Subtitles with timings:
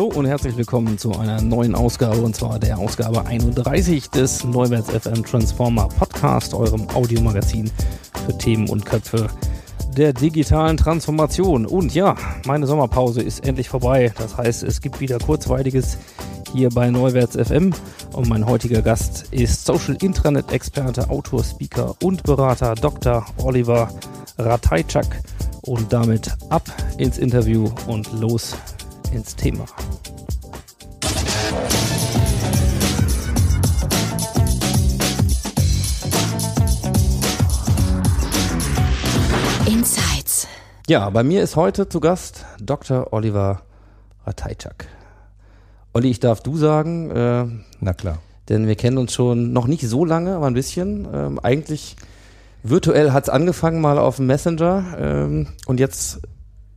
[0.00, 4.88] Hallo und herzlich willkommen zu einer neuen Ausgabe und zwar der Ausgabe 31 des Neuwärts
[4.88, 7.70] FM Transformer Podcast, eurem Audiomagazin
[8.24, 9.26] für Themen und Köpfe
[9.94, 11.66] der digitalen Transformation.
[11.66, 14.10] Und ja, meine Sommerpause ist endlich vorbei.
[14.16, 15.98] Das heißt, es gibt wieder kurzweiliges
[16.54, 17.74] hier bei Neuwärts FM.
[18.14, 23.26] Und mein heutiger Gast ist Social Intranet Experte, Autor, Speaker und Berater Dr.
[23.36, 23.90] Oliver
[24.38, 25.20] Ratajczak.
[25.60, 26.62] Und damit ab
[26.96, 28.56] ins Interview und los
[29.12, 29.64] ins Thema.
[39.66, 40.46] Insights.
[40.88, 43.12] Ja, bei mir ist heute zu Gast Dr.
[43.12, 43.62] Oliver
[44.26, 44.86] Ratajczak.
[45.92, 47.46] Olli, ich darf du sagen, äh,
[47.80, 48.18] Na klar.
[48.48, 51.08] denn wir kennen uns schon noch nicht so lange, aber ein bisschen.
[51.12, 51.96] Ähm, eigentlich
[52.62, 56.20] virtuell hat's angefangen mal auf dem Messenger ähm, und jetzt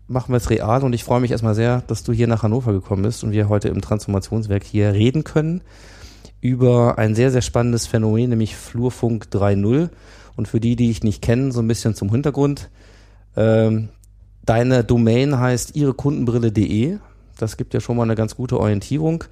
[0.08, 2.74] machen wir es real und ich freue mich erstmal sehr, dass du hier nach Hannover
[2.74, 5.62] gekommen bist und wir heute im Transformationswerk hier reden können
[6.44, 9.90] über ein sehr, sehr spannendes Phänomen, nämlich Flurfunk 3.0.
[10.36, 12.70] Und für die, die ich nicht kennen, so ein bisschen zum Hintergrund.
[13.38, 13.90] Ähm,
[14.46, 16.98] deine Domain heißt ihrekundenbrille.de.
[17.38, 19.24] Das gibt ja schon mal eine ganz gute Orientierung.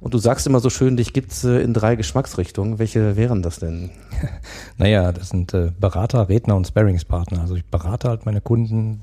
[0.00, 2.78] Und du sagst immer so schön, dich gibt's äh, in drei Geschmacksrichtungen.
[2.78, 3.90] Welche wären das denn?
[4.76, 7.40] Naja, das sind äh, Berater, Redner und Sparringspartner.
[7.40, 9.00] Also ich berate halt meine Kunden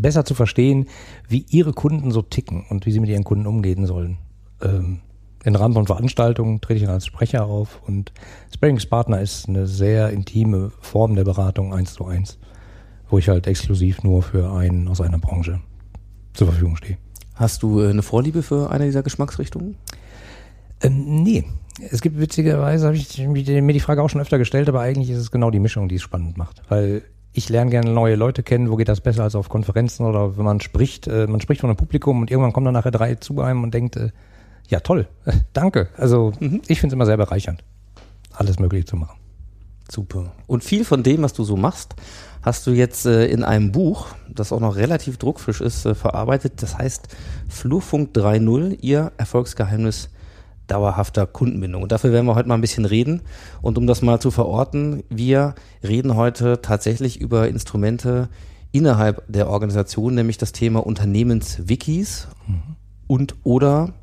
[0.00, 0.86] besser zu verstehen,
[1.28, 4.18] wie ihre Kunden so ticken und wie sie mit ihren Kunden umgehen sollen.
[4.62, 5.00] Ähm,
[5.44, 8.12] in Rahmen von Veranstaltungen trete ich dann als Sprecher auf und
[8.54, 12.38] Sparringspartner ist eine sehr intime Form der Beratung eins zu eins,
[13.08, 15.60] wo ich halt exklusiv nur für einen aus einer Branche
[16.34, 16.98] zur Verfügung stehe.
[17.34, 19.76] Hast du äh, eine Vorliebe für eine dieser Geschmacksrichtungen?
[20.82, 21.44] Ähm, nee.
[21.90, 24.80] Es gibt witzigerweise, habe ich mir die mir die Frage auch schon öfter gestellt, aber
[24.80, 26.62] eigentlich ist es genau die Mischung, die es spannend macht.
[26.68, 27.02] Weil
[27.38, 30.44] ich lerne gerne neue Leute kennen, wo geht das besser als auf Konferenzen oder wenn
[30.44, 33.40] man spricht, äh, man spricht von einem Publikum und irgendwann kommen dann nachher drei zu
[33.40, 34.10] einem und denkt, äh,
[34.66, 35.08] ja toll,
[35.52, 35.88] danke.
[35.96, 37.64] Also ich finde es immer sehr bereichernd,
[38.32, 39.16] alles möglich zu machen.
[39.90, 40.32] Super.
[40.46, 41.94] Und viel von dem, was du so machst,
[42.42, 46.54] hast du jetzt äh, in einem Buch, das auch noch relativ druckfrisch ist, äh, verarbeitet.
[46.62, 47.08] Das heißt
[47.48, 50.10] Flurfunk 3.0, ihr Erfolgsgeheimnis
[50.68, 51.82] dauerhafter Kundenbindung.
[51.82, 53.22] Und dafür werden wir heute mal ein bisschen reden.
[53.62, 58.28] Und um das mal zu verorten, wir reden heute tatsächlich über Instrumente
[58.70, 62.28] innerhalb der Organisation, nämlich das Thema Unternehmenswikis
[63.06, 63.94] und oder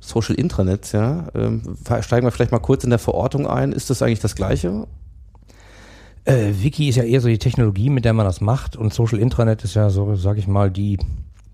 [0.00, 1.28] Social Intranets, ja.
[1.34, 3.72] Ähm, steigen wir vielleicht mal kurz in der Verortung ein.
[3.72, 4.86] Ist das eigentlich das Gleiche?
[6.24, 9.18] Äh, Wiki ist ja eher so die Technologie, mit der man das macht und Social
[9.18, 10.98] Intranet ist ja so, sag ich mal, die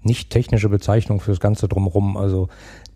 [0.03, 2.17] nicht technische Bezeichnung fürs Ganze drumherum.
[2.17, 2.49] Also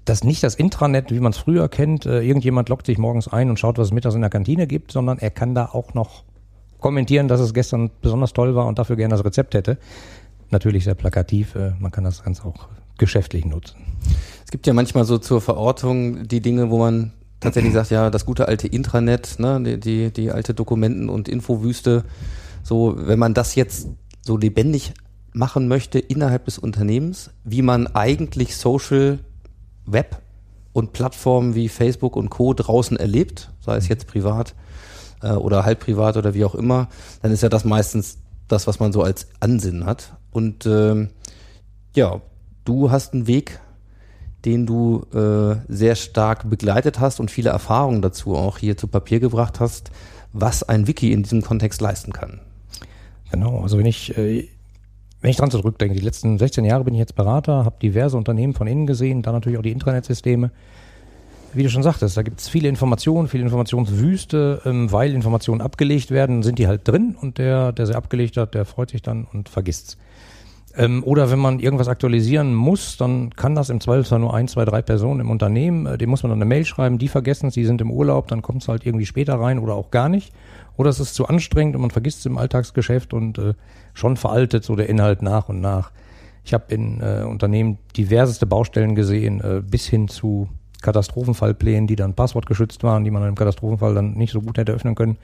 [0.04, 3.50] das nicht das Intranet, wie man es früher kennt, äh, irgendjemand lockt sich morgens ein
[3.50, 6.24] und schaut, was es mittags in der Kantine gibt, sondern er kann da auch noch
[6.78, 9.78] kommentieren, dass es gestern besonders toll war und dafür gerne das Rezept hätte.
[10.50, 12.68] Natürlich sehr plakativ, äh, man kann das Ganze auch
[12.98, 13.76] geschäftlich nutzen.
[14.44, 18.26] Es gibt ja manchmal so zur Verortung die Dinge, wo man tatsächlich sagt, ja, das
[18.26, 22.04] gute alte Intranet, ne, die, die, die alte Dokumenten- und Infowüste,
[22.62, 23.88] so, wenn man das jetzt
[24.22, 24.92] so lebendig
[25.32, 29.20] machen möchte innerhalb des Unternehmens, wie man eigentlich Social
[29.92, 30.20] Web
[30.72, 32.54] und Plattformen wie Facebook und Co.
[32.54, 34.54] draußen erlebt, sei es jetzt privat
[35.22, 36.88] äh, oder halb privat oder wie auch immer,
[37.22, 38.18] dann ist ja das meistens
[38.48, 40.16] das, was man so als Ansinnen hat.
[40.30, 41.10] Und ähm,
[41.94, 42.20] ja,
[42.64, 43.60] du hast einen Weg,
[44.44, 49.20] den du äh, sehr stark begleitet hast und viele Erfahrungen dazu auch hier zu Papier
[49.20, 49.90] gebracht hast,
[50.32, 52.40] was ein Wiki in diesem Kontext leisten kann.
[53.30, 54.48] Genau, also wenn ich, äh,
[55.20, 58.54] wenn ich dran zurückdenke, die letzten 16 Jahre bin ich jetzt Berater, habe diverse Unternehmen
[58.54, 60.50] von innen gesehen, dann natürlich auch die Intranetsysteme.
[61.52, 66.10] Wie du schon sagtest, da gibt es viele Informationen, viele Informationswüste, ähm, weil Informationen abgelegt
[66.10, 69.26] werden, sind die halt drin und der, der sie abgelegt hat, der freut sich dann
[69.32, 69.98] und vergisst's.
[70.76, 74.64] Ähm, oder wenn man irgendwas aktualisieren muss, dann kann das im Zweifelsfall nur ein, zwei,
[74.64, 75.86] drei Personen im Unternehmen.
[75.86, 78.28] Äh, dem muss man dann eine Mail schreiben, die vergessen es, die sind im Urlaub,
[78.28, 80.32] dann kommt es halt irgendwie später rein oder auch gar nicht.
[80.76, 83.54] Oder es ist zu anstrengend und man vergisst es im Alltagsgeschäft und äh,
[83.94, 85.90] schon veraltet so der Inhalt nach und nach.
[86.44, 90.48] Ich habe in äh, Unternehmen diverseste Baustellen gesehen, äh, bis hin zu
[90.82, 94.94] Katastrophenfallplänen, die dann passwortgeschützt waren, die man im Katastrophenfall dann nicht so gut hätte öffnen
[94.94, 95.18] können.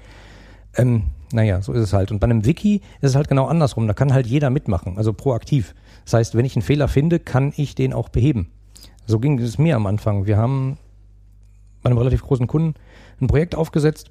[0.76, 2.10] Ähm, naja, so ist es halt.
[2.10, 3.86] Und bei einem Wiki ist es halt genau andersrum.
[3.86, 5.74] Da kann halt jeder mitmachen, also proaktiv.
[6.04, 8.48] Das heißt, wenn ich einen Fehler finde, kann ich den auch beheben.
[9.06, 10.26] So ging es mir am Anfang.
[10.26, 10.78] Wir haben
[11.82, 12.74] bei einem relativ großen Kunden
[13.20, 14.10] ein Projekt aufgesetzt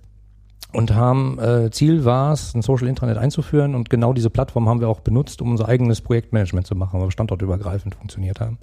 [0.73, 4.79] und haben, äh, Ziel war es, ein Social Intranet einzuführen und genau diese Plattform haben
[4.81, 8.57] wir auch benutzt, um unser eigenes Projektmanagement zu machen, weil wir standortübergreifend funktioniert haben.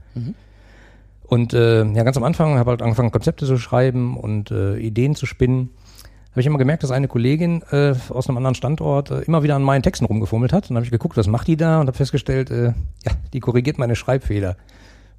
[1.23, 5.15] Und äh, ja, ganz am Anfang habe halt angefangen, Konzepte zu schreiben und äh, Ideen
[5.15, 5.71] zu spinnen.
[6.33, 9.55] Habe ich immer gemerkt, dass eine Kollegin äh, aus einem anderen Standort äh, immer wieder
[9.55, 10.71] an meinen Texten rumgefummelt hat.
[10.71, 12.73] Und habe ich geguckt, was macht die da und habe festgestellt, äh,
[13.05, 14.57] ja, die korrigiert meine Schreibfehler.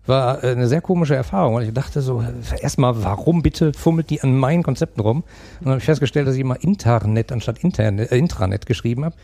[0.07, 4.09] War äh, eine sehr komische Erfahrung, weil ich dachte so, äh, erstmal, warum bitte fummelt
[4.09, 5.17] die an meinen Konzepten rum?
[5.17, 5.25] Und
[5.61, 9.15] dann habe ich festgestellt, dass ich immer Internet anstatt Internet, äh, Intranet geschrieben habe.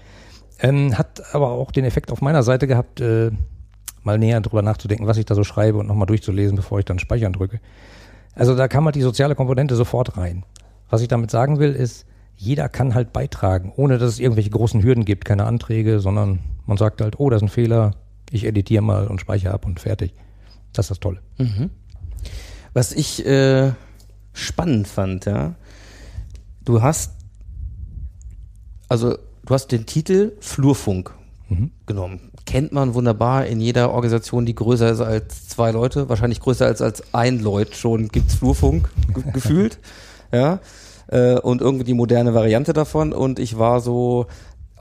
[0.62, 3.32] Ähm, hat aber auch den Effekt auf meiner Seite gehabt, äh,
[4.04, 7.00] mal näher drüber nachzudenken, was ich da so schreibe und nochmal durchzulesen, bevor ich dann
[7.00, 7.60] Speichern drücke.
[8.36, 10.44] Also da kam halt die soziale Komponente sofort rein.
[10.90, 12.06] Was ich damit sagen will, ist,
[12.36, 16.78] jeder kann halt beitragen, ohne dass es irgendwelche großen Hürden gibt, keine Anträge, sondern man
[16.78, 17.96] sagt halt, oh, das ist ein Fehler,
[18.32, 20.14] ich editiere mal und speichere ab und fertig.
[20.74, 21.20] Das ist das Tolle.
[22.74, 23.74] Was ich äh,
[24.34, 25.56] spannend fand, ja,
[26.64, 27.14] du hast,
[28.88, 31.14] also du hast den Titel Flurfunk
[31.88, 32.32] genommen.
[32.46, 36.82] Kennt man wunderbar in jeder Organisation, die größer ist als zwei Leute, wahrscheinlich größer als
[36.82, 39.80] als ein Leut schon gibt's Flurfunk ge gefühlt,
[40.32, 40.60] ja,
[41.08, 43.14] äh, und irgendwie die moderne Variante davon.
[43.14, 44.28] Und ich war so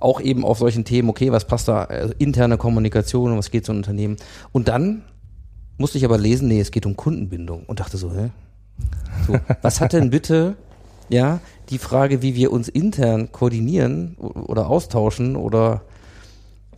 [0.00, 3.66] auch eben auf solchen Themen, okay, was passt da, äh, interne Kommunikation und was geht
[3.66, 4.16] so ein Unternehmen.
[4.52, 5.02] Und dann
[5.76, 8.30] musste ich aber lesen, nee, es geht um Kundenbindung und dachte so, hä?
[9.26, 10.56] So, was hat denn bitte,
[11.08, 11.40] ja,
[11.70, 15.82] die Frage, wie wir uns intern koordinieren oder austauschen oder,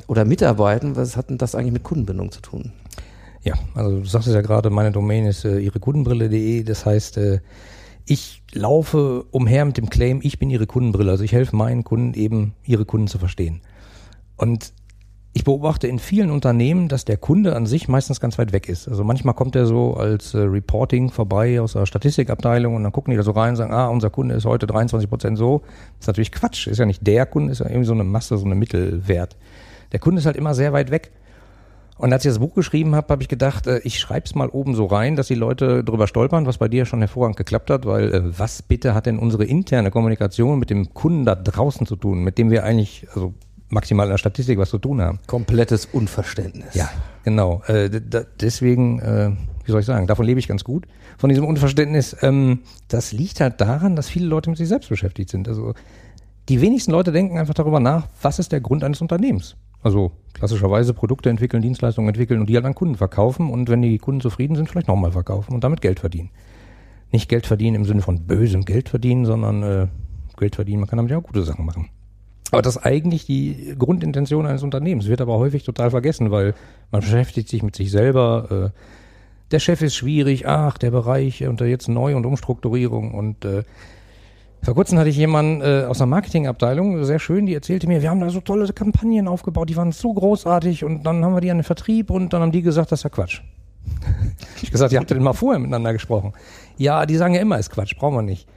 [0.07, 2.73] oder mitarbeiten, was hat denn das eigentlich mit Kundenbindung zu tun?
[3.43, 6.63] Ja, also du sagst es ja gerade, meine Domain ist äh, ihrekundenbrille.de.
[6.63, 7.41] Das heißt, äh,
[8.11, 11.13] ich laufe umher mit dem Claim, ich bin ihre Kundenbrille.
[11.13, 13.61] Also ich helfe meinen Kunden eben, ihre Kunden zu verstehen.
[14.37, 14.73] Und
[15.33, 18.89] ich beobachte in vielen Unternehmen, dass der Kunde an sich meistens ganz weit weg ist.
[18.89, 23.13] Also manchmal kommt er so als äh, Reporting vorbei aus der Statistikabteilung und dann gucken
[23.13, 25.61] die da so rein und sagen, ah, unser Kunde ist heute 23 Prozent so.
[25.61, 26.67] Das ist natürlich Quatsch.
[26.67, 29.37] Ist ja nicht der Kunde, ist ja irgendwie so eine Masse, so eine Mittelwert.
[29.93, 31.13] Der Kunde ist halt immer sehr weit weg.
[32.01, 34.49] Und als ich das Buch geschrieben habe, habe ich gedacht, äh, ich schreibe es mal
[34.49, 37.85] oben so rein, dass die Leute drüber stolpern, was bei dir schon hervorragend geklappt hat,
[37.85, 41.97] weil äh, was bitte hat denn unsere interne Kommunikation mit dem Kunden da draußen zu
[41.97, 43.35] tun, mit dem wir eigentlich, also
[43.69, 45.19] maximal in der Statistik was zu tun haben.
[45.27, 46.75] Komplettes Unverständnis.
[46.75, 46.89] Ja,
[47.23, 47.63] genau.
[47.67, 47.91] Äh,
[48.41, 49.33] deswegen, äh,
[49.65, 50.87] wie soll ich sagen, davon lebe ich ganz gut.
[51.19, 52.17] Von diesem Unverständnis.
[52.23, 55.49] Ähm, das liegt halt daran, dass viele Leute mit sich selbst beschäftigt sind.
[55.49, 55.75] Also
[56.49, 59.57] die wenigsten Leute denken einfach darüber nach, was ist der Grund eines Unternehmens.
[59.83, 63.99] Also klassischerweise Produkte entwickeln, Dienstleistungen entwickeln und die halt an Kunden verkaufen und wenn die
[63.99, 66.31] Kunden zufrieden sind, vielleicht nochmal verkaufen und damit Geld verdienen.
[67.13, 69.87] Nicht Geld verdienen im Sinne von bösem Geld verdienen, sondern äh,
[70.39, 71.89] Geld verdienen, man kann damit ja auch gute Sachen machen.
[72.51, 76.55] Aber das ist eigentlich die Grundintention eines Unternehmens, wird aber häufig total vergessen, weil
[76.91, 78.73] man beschäftigt sich mit sich selber.
[78.75, 78.81] Äh,
[79.51, 83.65] der Chef ist schwierig, ach, der Bereich und jetzt neu und Umstrukturierung und äh,
[84.63, 88.11] vor kurzem hatte ich jemanden äh, aus einer Marketingabteilung, sehr schön, die erzählte mir, wir
[88.11, 91.51] haben da so tolle Kampagnen aufgebaut, die waren so großartig und dann haben wir die
[91.51, 93.41] an den Vertrieb und dann haben die gesagt, das ist ja Quatsch.
[94.63, 96.35] ich gesagt, ihr habt denn mal vorher miteinander gesprochen?
[96.77, 98.49] Ja, die sagen ja immer, ist Quatsch, brauchen wir nicht.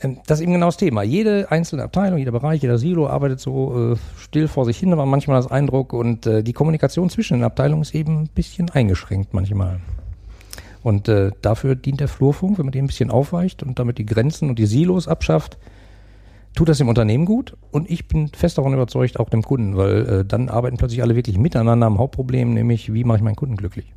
[0.00, 1.02] Ähm, Das ist eben genau das Thema.
[1.02, 5.06] Jede einzelne Abteilung, jeder Bereich, jeder Silo arbeitet so äh, still vor sich hin, aber
[5.06, 9.32] manchmal das Eindruck und äh, die Kommunikation zwischen den Abteilungen ist eben ein bisschen eingeschränkt
[9.32, 9.80] manchmal.
[10.82, 14.06] Und äh, dafür dient der Flurfunk, wenn man den ein bisschen aufweicht und damit die
[14.06, 15.58] Grenzen und die Silos abschafft,
[16.54, 20.08] tut das dem Unternehmen gut und ich bin fest davon überzeugt, auch dem Kunden, weil
[20.08, 23.56] äh, dann arbeiten plötzlich alle wirklich miteinander am Hauptproblem, nämlich wie mache ich meinen Kunden
[23.56, 23.92] glücklich.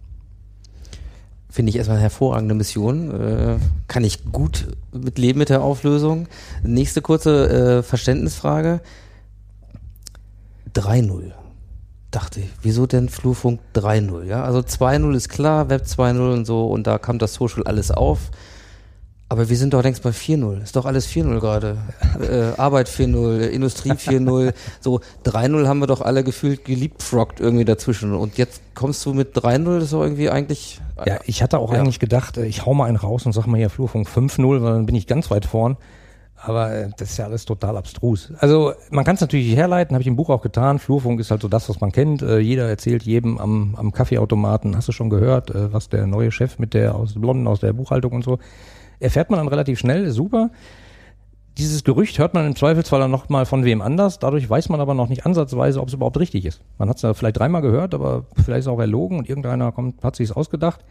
[1.49, 3.11] Finde ich erstmal eine hervorragende Mission.
[3.11, 6.27] Äh, kann ich gut mit leben mit der Auflösung.
[6.63, 8.81] Nächste kurze äh, Verständnisfrage.
[10.73, 11.31] 3-0.
[12.13, 14.25] Dachte ich, wieso denn Flurfunk 3.0?
[14.25, 17.89] Ja, also 2.0 ist klar, Web 2.0 und so, und da kam das Social alles
[17.89, 18.19] auf.
[19.29, 20.61] Aber wir sind doch längst bei 4.0.
[20.61, 21.77] Ist doch alles 4.0 gerade.
[22.21, 24.53] Äh, Arbeit 4.0, Industrie 4.0.
[24.79, 28.13] So 3.0 haben wir doch alle gefühlt geliebfroggt irgendwie dazwischen.
[28.13, 30.79] Und jetzt kommst du mit 3.0, das ist doch irgendwie eigentlich.
[31.07, 31.79] Ja, ich hatte auch Ja.
[31.79, 34.73] eigentlich gedacht, äh, ich hau mal einen raus und sag mal hier Flurfunk 5.0, weil
[34.73, 35.77] dann bin ich ganz weit vorn.
[36.45, 38.31] Aber äh, das ist ja alles total abstrus.
[38.39, 40.77] Also man kann es natürlich herleiten, habe ich im Buch auch getan.
[40.77, 42.21] Flurfunk ist halt so das, was man kennt.
[42.21, 46.31] Äh, jeder erzählt jedem am, am Kaffeeautomaten, hast du schon gehört, äh, was der neue
[46.31, 48.39] Chef mit der aus Blonden aus der Buchhaltung und so.
[48.99, 50.51] Erfährt man dann relativ schnell, super.
[51.57, 54.19] Dieses Gerücht hört man im Zweifelsfall dann noch mal von wem anders.
[54.19, 56.61] Dadurch weiß man aber noch nicht ansatzweise, ob es überhaupt richtig ist.
[56.77, 59.71] Man hat es ja vielleicht dreimal gehört, aber vielleicht ist es auch erlogen und irgendeiner
[59.71, 60.83] kommt, hat sich ausgedacht.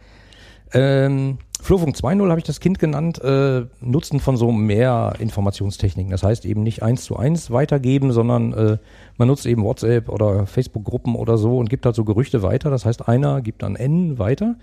[0.73, 6.11] Ähm, Flurfunk 2.0 habe ich das Kind genannt, äh, Nutzen von so mehr Informationstechniken.
[6.11, 8.77] Das heißt eben nicht eins zu eins weitergeben, sondern äh,
[9.17, 12.69] man nutzt eben WhatsApp oder Facebook-Gruppen oder so und gibt halt so Gerüchte weiter.
[12.69, 14.55] Das heißt, einer gibt dann N weiter.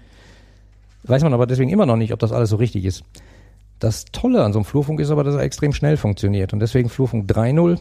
[1.05, 3.03] Weiß man aber deswegen immer noch nicht, ob das alles so richtig ist.
[3.79, 6.53] Das Tolle an so einem Flurfunk ist aber, dass er extrem schnell funktioniert.
[6.53, 7.79] Und deswegen Flurfunk 3.0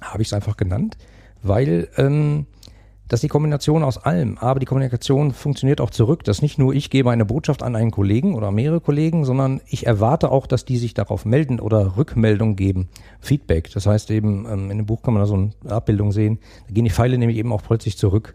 [0.00, 0.96] habe ich es einfach genannt,
[1.42, 2.46] weil ähm,
[3.08, 4.36] das ist die Kombination aus allem.
[4.38, 7.90] Aber die Kommunikation funktioniert auch zurück, dass nicht nur ich gebe eine Botschaft an einen
[7.90, 12.54] Kollegen oder mehrere Kollegen, sondern ich erwarte auch, dass die sich darauf melden oder Rückmeldung
[12.54, 12.88] geben.
[13.20, 13.70] Feedback.
[13.72, 16.38] Das heißt eben, ähm, in dem Buch kann man da so eine Abbildung sehen.
[16.66, 18.34] Da gehen die Pfeile nämlich eben auch plötzlich zurück.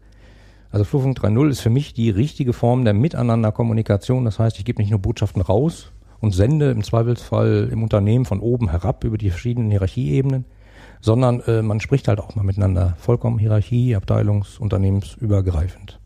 [0.71, 4.25] Also Flurfunk 3.0 ist für mich die richtige Form der Miteinander-Kommunikation.
[4.25, 8.39] Das heißt, ich gebe nicht nur Botschaften raus und sende im Zweifelsfall im Unternehmen von
[8.39, 10.45] oben herab über die verschiedenen Hierarchieebenen,
[11.03, 15.99] sondern äh, man spricht halt auch mal miteinander, vollkommen Hierarchie, Abteilungs-, Unternehmensübergreifend.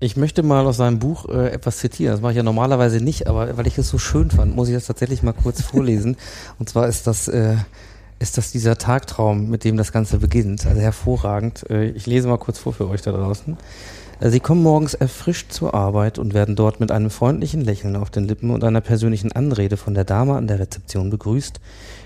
[0.00, 2.14] Ich möchte mal aus seinem Buch äh, etwas zitieren.
[2.14, 4.74] Das mache ich ja normalerweise nicht, aber weil ich es so schön fand, muss ich
[4.74, 6.16] das tatsächlich mal kurz vorlesen.
[6.58, 7.54] Und zwar ist das, äh,
[8.18, 10.66] ist das dieser Tagtraum, mit dem das Ganze beginnt.
[10.66, 11.70] Also hervorragend.
[11.70, 13.56] Äh, ich lese mal kurz vor für euch da draußen.
[14.18, 18.10] Äh, Sie kommen morgens erfrischt zur Arbeit und werden dort mit einem freundlichen Lächeln auf
[18.10, 21.60] den Lippen und einer persönlichen Anrede von der Dame an der Rezeption begrüßt.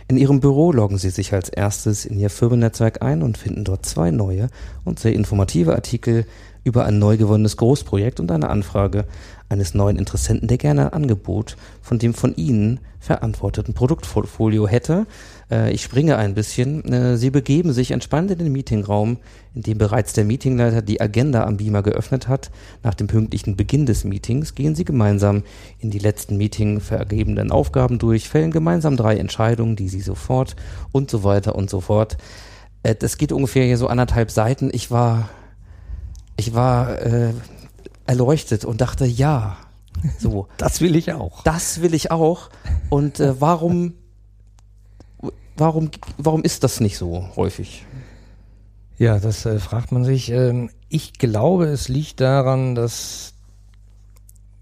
[0.08, 3.84] In Ihrem Büro loggen Sie sich als erstes in Ihr Firmennetzwerk ein und finden dort
[3.84, 4.46] zwei neue
[4.84, 6.26] und sehr informative Artikel
[6.62, 9.06] über ein neu gewonnenes Großprojekt und eine Anfrage
[9.48, 15.06] eines neuen Interessenten, der gerne ein Angebot von dem von Ihnen verantworteten Produktportfolio hätte.
[15.50, 16.84] Äh, ich springe ein bisschen.
[16.92, 19.18] Äh, Sie begeben sich entspannt in den Meetingraum,
[19.54, 22.50] in dem bereits der Meetingleiter die Agenda am Beamer geöffnet hat.
[22.82, 25.42] Nach dem pünktlichen Beginn des Meetings gehen Sie gemeinsam
[25.78, 30.56] in die letzten Meeting vergebenen Aufgaben durch, fällen gemeinsam drei Entscheidungen, die Sie sofort
[30.92, 32.16] und so weiter und so fort.
[32.82, 34.70] Äh, Das geht ungefähr hier so anderthalb Seiten.
[34.72, 35.28] Ich war,
[36.36, 37.32] ich war äh,
[38.06, 39.56] erleuchtet und dachte, ja,
[40.18, 40.48] so.
[40.58, 41.42] Das will ich auch.
[41.42, 42.50] Das will ich auch.
[42.90, 43.94] Und äh, warum,
[45.56, 47.84] warum, warum ist das nicht so häufig?
[48.98, 50.30] Ja, das äh, fragt man sich.
[50.30, 53.34] Ähm, ich glaube, es liegt daran, dass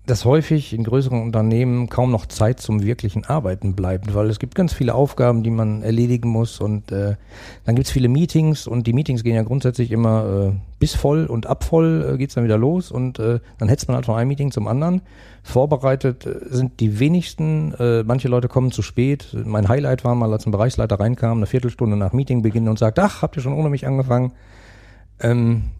[0.06, 4.54] dass häufig in größeren Unternehmen kaum noch Zeit zum wirklichen Arbeiten bleibt, weil es gibt
[4.54, 7.16] ganz viele Aufgaben, die man erledigen muss und äh,
[7.64, 11.24] dann gibt es viele Meetings und die Meetings gehen ja grundsätzlich immer äh, bis voll
[11.24, 14.16] und ab voll äh, geht's dann wieder los und äh, dann hetzt man halt von
[14.16, 15.00] einem Meeting zum anderen.
[15.42, 19.34] Vorbereitet äh, sind die wenigsten, äh, manche Leute kommen zu spät.
[19.46, 23.22] Mein Highlight war mal, als ein Bereichsleiter reinkam, eine Viertelstunde nach Meetingbeginn und sagt, ach,
[23.22, 24.32] habt ihr schon ohne mich angefangen?
[25.20, 25.70] Ähm,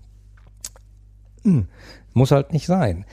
[1.42, 1.66] hm,
[2.14, 3.04] muss halt nicht sein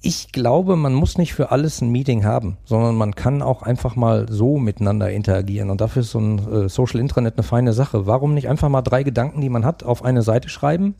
[0.00, 3.96] ich glaube, man muss nicht für alles ein Meeting haben, sondern man kann auch einfach
[3.96, 5.70] mal so miteinander interagieren.
[5.70, 8.06] Und dafür ist so ein äh, Social Intranet eine feine Sache.
[8.06, 10.94] Warum nicht einfach mal drei Gedanken, die man hat, auf eine Seite schreiben,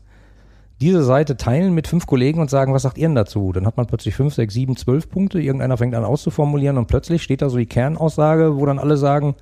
[0.81, 3.51] diese Seite teilen mit fünf Kollegen und sagen, was sagt ihr denn dazu?
[3.51, 5.39] Dann hat man plötzlich fünf, sechs, sieben, zwölf Punkte.
[5.39, 9.35] Irgendeiner fängt an auszuformulieren und plötzlich steht da so die Kernaussage, wo dann alle sagen,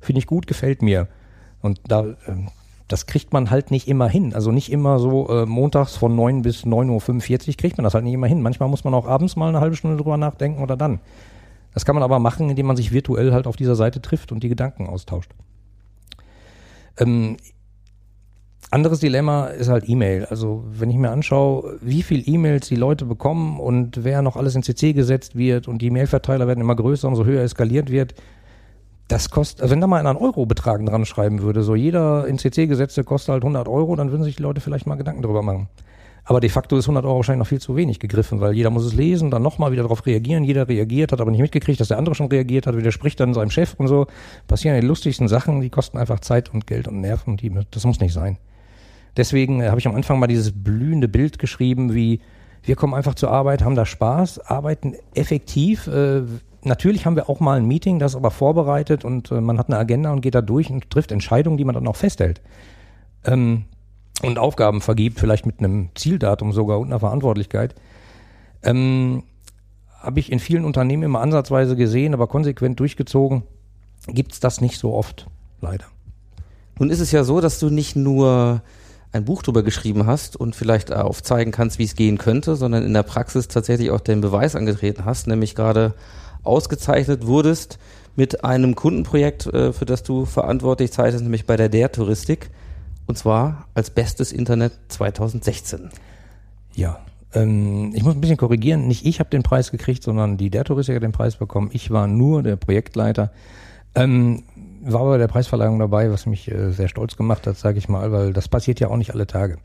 [0.00, 1.08] finde ich gut, gefällt mir.
[1.60, 2.48] Und da, ähm,
[2.90, 4.34] das kriegt man halt nicht immer hin.
[4.34, 8.04] Also nicht immer so äh, montags von 9 bis 9.45 Uhr kriegt man das halt
[8.04, 8.42] nicht immer hin.
[8.42, 11.00] Manchmal muss man auch abends mal eine halbe Stunde drüber nachdenken oder dann.
[11.72, 14.42] Das kann man aber machen, indem man sich virtuell halt auf dieser Seite trifft und
[14.42, 15.30] die Gedanken austauscht.
[16.98, 17.36] Ähm,
[18.72, 20.24] anderes Dilemma ist halt E-Mail.
[20.24, 24.56] Also wenn ich mir anschaue, wie viel E-Mails die Leute bekommen und wer noch alles
[24.56, 28.14] in CC gesetzt wird und die Mailverteiler werden immer größer, umso höher eskaliert wird,
[29.10, 32.38] das kostet, also wenn da mal einer einen Euro-Betrag dran schreiben würde, so jeder in
[32.38, 35.42] CC gesetzte kostet halt 100 Euro, dann würden sich die Leute vielleicht mal Gedanken drüber
[35.42, 35.68] machen.
[36.24, 38.84] Aber de facto ist 100 Euro wahrscheinlich noch viel zu wenig gegriffen, weil jeder muss
[38.84, 40.44] es lesen, dann nochmal wieder darauf reagieren.
[40.44, 43.50] Jeder reagiert, hat aber nicht mitgekriegt, dass der andere schon reagiert hat, widerspricht dann seinem
[43.50, 44.06] Chef und so.
[44.46, 47.36] Passieren die lustigsten Sachen, die kosten einfach Zeit und Geld und Nerven.
[47.36, 48.38] Die, das muss nicht sein.
[49.16, 52.20] Deswegen äh, habe ich am Anfang mal dieses blühende Bild geschrieben, wie
[52.62, 56.22] wir kommen einfach zur Arbeit, haben da Spaß, arbeiten effektiv, äh,
[56.62, 59.78] natürlich haben wir auch mal ein Meeting, das aber vorbereitet und äh, man hat eine
[59.78, 62.40] Agenda und geht da durch und trifft Entscheidungen, die man dann auch festhält.
[63.24, 63.64] Ähm,
[64.22, 67.74] und Aufgaben vergibt, vielleicht mit einem Zieldatum sogar und einer Verantwortlichkeit.
[68.62, 69.22] Ähm,
[69.98, 73.42] Habe ich in vielen Unternehmen immer ansatzweise gesehen, aber konsequent durchgezogen,
[74.06, 75.26] gibt's das nicht so oft,
[75.60, 75.86] leider.
[76.78, 78.62] Nun ist es ja so, dass du nicht nur
[79.12, 82.94] ein Buch drüber geschrieben hast und vielleicht aufzeigen kannst, wie es gehen könnte, sondern in
[82.94, 85.94] der Praxis tatsächlich auch den Beweis angetreten hast, nämlich gerade
[86.42, 87.78] ausgezeichnet wurdest
[88.16, 92.50] mit einem Kundenprojekt, äh, für das du verantwortlich zeichnest, nämlich bei der Der Touristik.
[93.06, 95.90] Und zwar als bestes Internet 2016.
[96.74, 97.00] Ja,
[97.34, 98.86] ähm, ich muss ein bisschen korrigieren.
[98.86, 101.70] Nicht ich habe den Preis gekriegt, sondern die Der Touristiker hat den Preis bekommen.
[101.72, 103.32] Ich war nur der Projektleiter.
[103.94, 104.44] Ähm,
[104.82, 108.12] war bei der Preisverleihung dabei, was mich äh, sehr stolz gemacht hat, sage ich mal,
[108.12, 109.58] weil das passiert ja auch nicht alle Tage.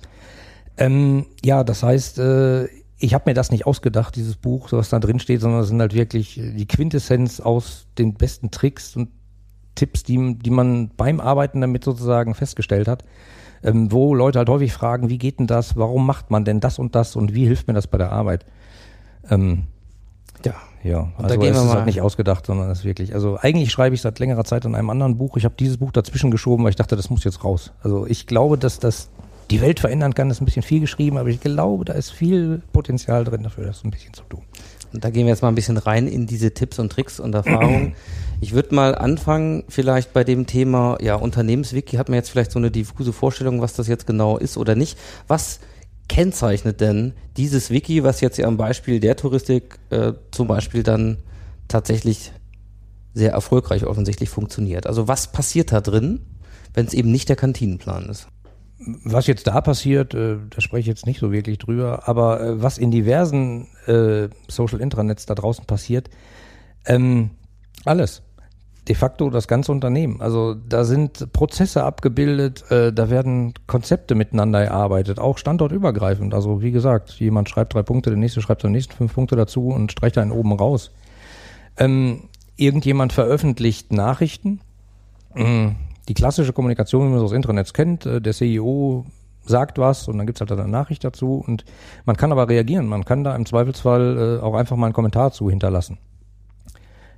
[0.77, 4.89] Ähm, ja, das heißt, äh, ich habe mir das nicht ausgedacht, dieses Buch, so was
[4.89, 9.09] da drin steht, sondern es sind halt wirklich die Quintessenz aus den besten Tricks und
[9.75, 13.03] Tipps, die, die man beim Arbeiten damit sozusagen festgestellt hat,
[13.63, 16.79] ähm, wo Leute halt häufig fragen, wie geht denn das, warum macht man denn das
[16.79, 18.45] und das und wie hilft mir das bei der Arbeit?
[19.29, 19.65] Ähm,
[20.45, 20.53] Ja.
[20.83, 24.01] ja, also es ist halt nicht ausgedacht, sondern es ist wirklich, also eigentlich schreibe ich
[24.01, 25.35] seit längerer Zeit an einem anderen Buch.
[25.35, 27.73] Ich habe dieses Buch dazwischen geschoben, weil ich dachte, das muss jetzt raus.
[27.81, 29.09] Also ich glaube, dass das
[29.51, 32.11] die Welt verändern kann, das ist ein bisschen viel geschrieben, aber ich glaube, da ist
[32.11, 34.41] viel Potenzial drin dafür, das ein bisschen zu tun.
[34.93, 37.33] Und da gehen wir jetzt mal ein bisschen rein in diese Tipps und Tricks und
[37.35, 37.95] Erfahrungen.
[38.41, 42.59] Ich würde mal anfangen, vielleicht bei dem Thema, ja, Unternehmenswiki hat man jetzt vielleicht so
[42.59, 44.97] eine diffuse Vorstellung, was das jetzt genau ist oder nicht.
[45.27, 45.61] Was
[46.09, 51.17] kennzeichnet denn dieses Wiki, was jetzt ja am Beispiel der Touristik äh, zum Beispiel dann
[51.69, 52.33] tatsächlich
[53.13, 54.85] sehr erfolgreich offensichtlich funktioniert?
[54.85, 56.19] Also was passiert da drin,
[56.73, 58.27] wenn es eben nicht der Kantinenplan ist?
[58.77, 62.61] Was jetzt da passiert, äh, da spreche ich jetzt nicht so wirklich drüber, aber äh,
[62.61, 66.09] was in diversen äh, Social Intranets da draußen passiert,
[66.85, 67.31] ähm,
[67.85, 68.21] alles.
[68.87, 70.21] De facto das ganze Unternehmen.
[70.21, 76.33] Also da sind Prozesse abgebildet, äh, da werden Konzepte miteinander erarbeitet, auch standortübergreifend.
[76.35, 79.69] Also wie gesagt, jemand schreibt drei Punkte, der nächste schreibt seine nächsten fünf Punkte dazu
[79.69, 80.91] und streicht einen oben raus.
[81.77, 84.59] Ähm, irgendjemand veröffentlicht Nachrichten,
[85.35, 85.75] Mm,
[86.07, 89.05] die klassische Kommunikation, wie man es aus Intranets kennt, äh, der CEO
[89.45, 91.65] sagt was und dann gibt's halt eine Nachricht dazu und
[92.05, 92.87] man kann aber reagieren.
[92.87, 95.97] Man kann da im Zweifelsfall äh, auch einfach mal einen Kommentar zu hinterlassen.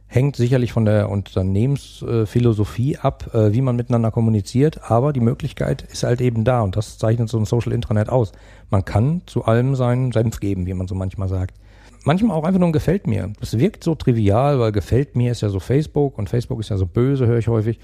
[0.10, 6.04] Hängt sicherlich von der Unternehmensphilosophie ab, äh, wie man miteinander kommuniziert, aber die Möglichkeit ist
[6.04, 8.32] halt eben da und das zeichnet so ein Social Intranet aus.
[8.70, 11.56] Man kann zu allem seinen Senf geben, wie man so manchmal sagt.
[12.06, 13.34] Manchmal auch einfach nur ein gefällt mir.
[13.42, 16.78] Das wirkt so trivial, weil gefällt mir ist ja so Facebook und Facebook ist ja
[16.78, 17.80] so böse, höre ich häufig.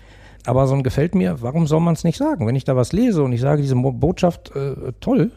[0.46, 2.46] Aber so ein gefällt mir, warum soll man es nicht sagen?
[2.48, 5.32] Wenn ich da was lese und ich sage, diese Botschaft äh, toll,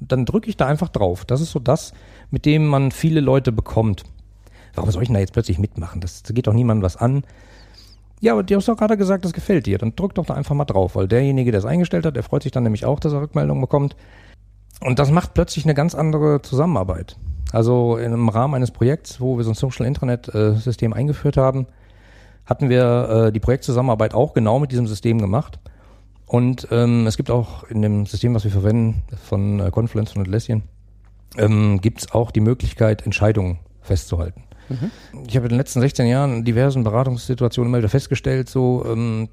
[0.00, 1.24] dann drücke ich da einfach drauf.
[1.24, 1.92] Das ist so das,
[2.30, 4.04] mit dem man viele Leute bekommt.
[4.74, 6.00] Warum soll ich denn da jetzt plötzlich mitmachen?
[6.00, 7.24] Das geht doch niemandem was an.
[8.20, 9.78] Ja, aber du hast doch gerade gesagt, das gefällt dir.
[9.78, 12.42] Dann drück doch da einfach mal drauf, weil derjenige, der es eingestellt hat, der freut
[12.42, 13.96] sich dann nämlich auch, dass er Rückmeldung bekommt.
[14.82, 17.16] Und das macht plötzlich eine ganz andere Zusammenarbeit.
[17.52, 21.66] Also im Rahmen eines Projekts, wo wir so ein Social Intranet-System eingeführt haben,
[22.50, 25.60] hatten wir äh, die Projektzusammenarbeit auch genau mit diesem System gemacht.
[26.26, 30.22] Und ähm, es gibt auch in dem System, was wir verwenden, von äh, Confluence und
[30.22, 30.62] Atlassian,
[31.38, 34.42] ähm, gibt es auch die Möglichkeit, Entscheidungen festzuhalten.
[35.26, 39.28] Ich habe in den letzten 16 Jahren in diversen Beratungssituationen immer wieder festgestellt, so ähm,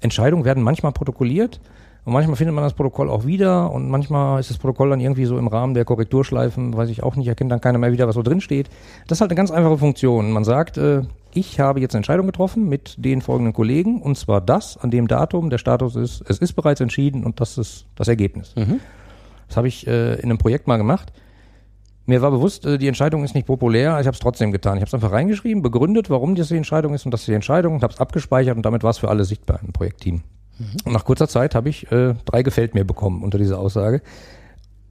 [0.00, 1.60] Entscheidungen werden manchmal protokolliert
[2.04, 5.24] und manchmal findet man das Protokoll auch wieder und manchmal ist das Protokoll dann irgendwie
[5.24, 8.14] so im Rahmen der Korrekturschleifen, weiß ich auch nicht, erkennt dann keiner mehr wieder, was
[8.14, 8.68] so drin steht.
[9.06, 10.30] Das ist halt eine ganz einfache Funktion.
[10.32, 11.02] Man sagt, äh,
[11.34, 15.08] ich habe jetzt eine Entscheidung getroffen mit den folgenden Kollegen und zwar das an dem
[15.08, 18.54] Datum, der Status ist, es ist bereits entschieden und das ist das Ergebnis.
[19.48, 21.12] Das habe ich äh, in einem Projekt mal gemacht.
[22.06, 24.76] Mir war bewusst, äh, die Entscheidung ist nicht populär, ich habe es trotzdem getan.
[24.76, 27.34] Ich habe es einfach reingeschrieben, begründet, warum das die Entscheidung ist und das ist die
[27.34, 30.22] Entscheidung und habe es abgespeichert und damit war es für alle sichtbar im Projektteam.
[30.84, 34.02] Und nach kurzer Zeit habe ich äh, drei gefällt mir bekommen unter dieser Aussage.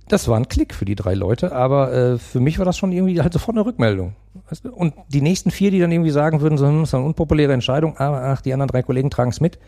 [0.07, 2.91] Das war ein Klick für die drei Leute, aber äh, für mich war das schon
[2.91, 4.15] irgendwie halt sofort eine Rückmeldung.
[4.49, 4.73] Weißt du?
[4.73, 7.97] Und die nächsten vier, die dann irgendwie sagen würden, so, hm, ist eine unpopuläre Entscheidung,
[7.97, 9.59] aber ach, die anderen drei Kollegen tragen es mit.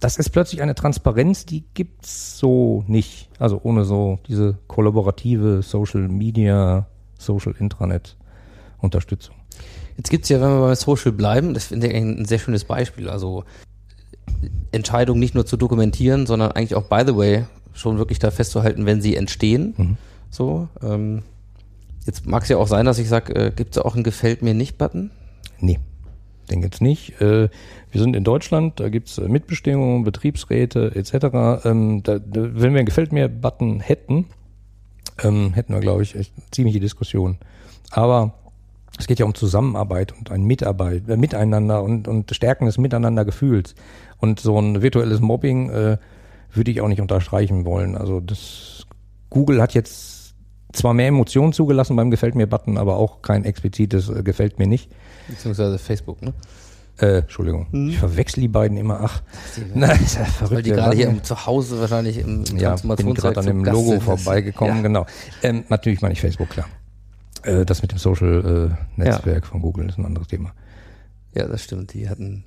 [0.00, 3.28] Das ist plötzlich eine Transparenz, die gibt's so nicht.
[3.38, 6.86] Also ohne so diese kollaborative Social Media,
[7.18, 8.16] Social Intranet
[8.78, 9.36] Unterstützung.
[9.96, 13.08] Jetzt gibt's ja, wenn wir bei Social bleiben, das finde ich ein sehr schönes Beispiel.
[13.08, 13.44] Also
[14.72, 17.44] Entscheidungen nicht nur zu dokumentieren, sondern eigentlich auch, by the way,
[17.74, 19.96] schon wirklich da festzuhalten, wenn sie entstehen.
[20.30, 20.68] So.
[20.82, 21.22] Ähm,
[22.06, 24.54] jetzt mag es ja auch sein, dass ich sage, äh, gibt's auch einen Gefällt mir
[24.54, 25.10] nicht-Button?
[25.60, 25.78] Nee,
[26.50, 27.20] den gibt's nicht.
[27.20, 27.48] Äh,
[27.90, 31.64] wir sind in Deutschland, da gibt's äh, Mitbestimmungen, Betriebsräte etc.
[31.66, 34.26] Ähm, da, wenn wir einen Gefällt mir Button hätten,
[35.22, 37.38] ähm, hätten wir, glaube ich, echt ziemliche Diskussion.
[37.90, 38.34] Aber
[38.98, 43.74] es geht ja um Zusammenarbeit und ein Mitarbeit, äh, Miteinander und, und Stärken des Miteinandergefühls.
[44.18, 45.98] Und so ein virtuelles Mobbing äh,
[46.52, 47.96] würde ich auch nicht unterstreichen wollen.
[47.96, 48.86] Also das
[49.30, 50.34] Google hat jetzt
[50.72, 54.66] zwar mehr Emotionen zugelassen beim Gefällt mir Button, aber auch kein explizites äh, Gefällt mir
[54.66, 54.90] nicht.
[55.28, 56.32] Beziehungsweise Facebook, ne?
[56.98, 57.66] Äh, Entschuldigung.
[57.88, 59.00] Ich verwechsel die beiden immer.
[59.02, 59.22] Ach,
[59.74, 60.56] na, ist ja verrückt.
[60.56, 63.76] Weil die gerade hier im Zuhause wahrscheinlich im ja, bin gerade an dem zu Gast
[63.76, 64.02] Logo sind.
[64.02, 64.82] vorbeigekommen, Ja.
[64.82, 65.06] genau.
[65.42, 66.66] Ähm, natürlich meine ich Facebook, klar.
[67.44, 70.52] Äh, das mit dem Social-Netzwerk von Google ist ein anderes Thema.
[71.34, 71.94] Ja, das stimmt.
[71.94, 72.44] Die hatten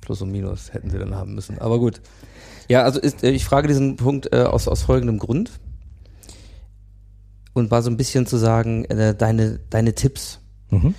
[0.00, 1.58] Plus und Minus hätten sie dann haben müssen.
[1.58, 2.00] Aber gut.
[2.68, 5.50] Ja, also ist, äh, ich frage diesen Punkt äh, aus, aus folgendem Grund.
[7.52, 10.40] Und war so ein bisschen zu sagen, äh, deine, deine Tipps.
[10.70, 10.94] Mhm.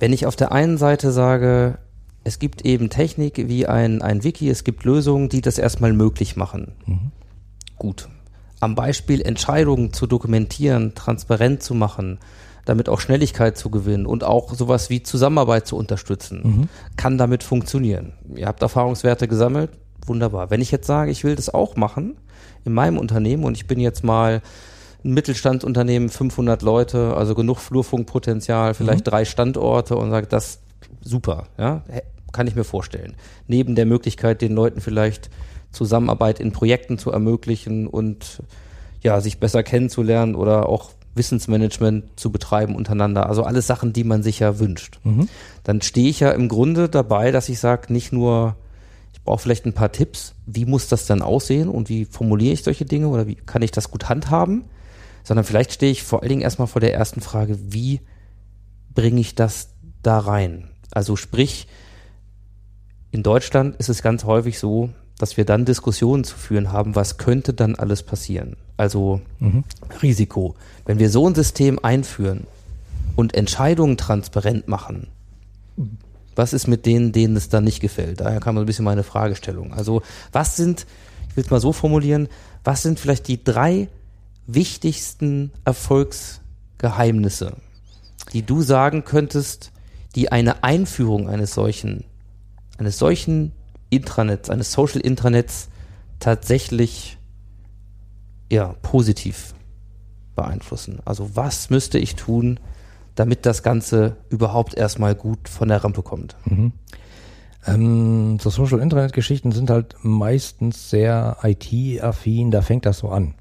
[0.00, 1.78] Wenn ich auf der einen Seite sage,
[2.24, 6.36] es gibt eben Technik wie ein, ein Wiki, es gibt Lösungen, die das erstmal möglich
[6.36, 6.72] machen.
[7.78, 8.08] Gut.
[8.60, 12.18] am Beispiel Entscheidungen zu dokumentieren, transparent zu machen,
[12.66, 18.12] damit auch Schnelligkeit zu gewinnen und auch sowas wie Zusammenarbeit zu unterstützen, kann damit funktionieren.
[18.36, 19.70] Ihr habt Erfahrungswerte gesammelt,
[20.06, 20.50] wunderbar.
[20.50, 22.16] Wenn ich jetzt sage, ich will das auch machen
[22.64, 24.42] in meinem Unternehmen und ich bin jetzt mal
[25.04, 30.60] ein Mittelstandsunternehmen, 500 Leute, also genug Flurfunkpotenzial, vielleicht drei Standorte und sage, das
[31.00, 31.82] super, ja,
[32.32, 33.14] kann ich mir vorstellen.
[33.46, 35.30] Neben der Möglichkeit, den Leuten vielleicht
[35.72, 38.42] Zusammenarbeit in Projekten zu ermöglichen und
[39.02, 43.28] ja, sich besser kennenzulernen oder auch Wissensmanagement zu betreiben untereinander.
[43.28, 45.00] Also alles Sachen, die man sich ja wünscht.
[45.64, 48.56] Dann stehe ich ja im Grunde dabei, dass ich sage, nicht nur,
[49.12, 52.62] ich brauche vielleicht ein paar Tipps, wie muss das dann aussehen und wie formuliere ich
[52.62, 54.64] solche Dinge oder wie kann ich das gut handhaben,
[55.24, 58.00] sondern vielleicht stehe ich vor allen Dingen erstmal vor der ersten Frage, wie
[58.94, 59.70] bringe ich das
[60.02, 60.70] da rein?
[60.90, 61.66] Also sprich,
[63.10, 67.18] in Deutschland ist es ganz häufig so, dass wir dann Diskussionen zu führen haben, was
[67.18, 68.56] könnte dann alles passieren.
[68.76, 69.20] Also
[70.02, 70.54] Risiko.
[70.86, 72.46] Wenn wir so ein System einführen
[73.16, 75.08] und Entscheidungen transparent machen,
[76.40, 78.20] was ist mit denen, denen es dann nicht gefällt?
[78.20, 79.74] Daher kam so ein bisschen meine Fragestellung.
[79.74, 80.86] Also was sind,
[81.28, 82.28] ich will es mal so formulieren,
[82.64, 83.88] was sind vielleicht die drei
[84.46, 87.56] wichtigsten Erfolgsgeheimnisse,
[88.32, 89.70] die du sagen könntest,
[90.14, 92.04] die eine Einführung eines solchen,
[92.78, 93.52] eines solchen
[93.90, 95.68] Intranets, eines Social Intranets
[96.20, 97.18] tatsächlich
[98.50, 99.54] ja, positiv
[100.34, 101.00] beeinflussen.
[101.04, 102.58] Also was müsste ich tun,
[103.14, 106.36] damit das Ganze überhaupt erstmal gut von der Rampe kommt?
[107.66, 113.34] Ähm, so Social Internet Geschichten sind halt meistens sehr IT-affin, da fängt das so an.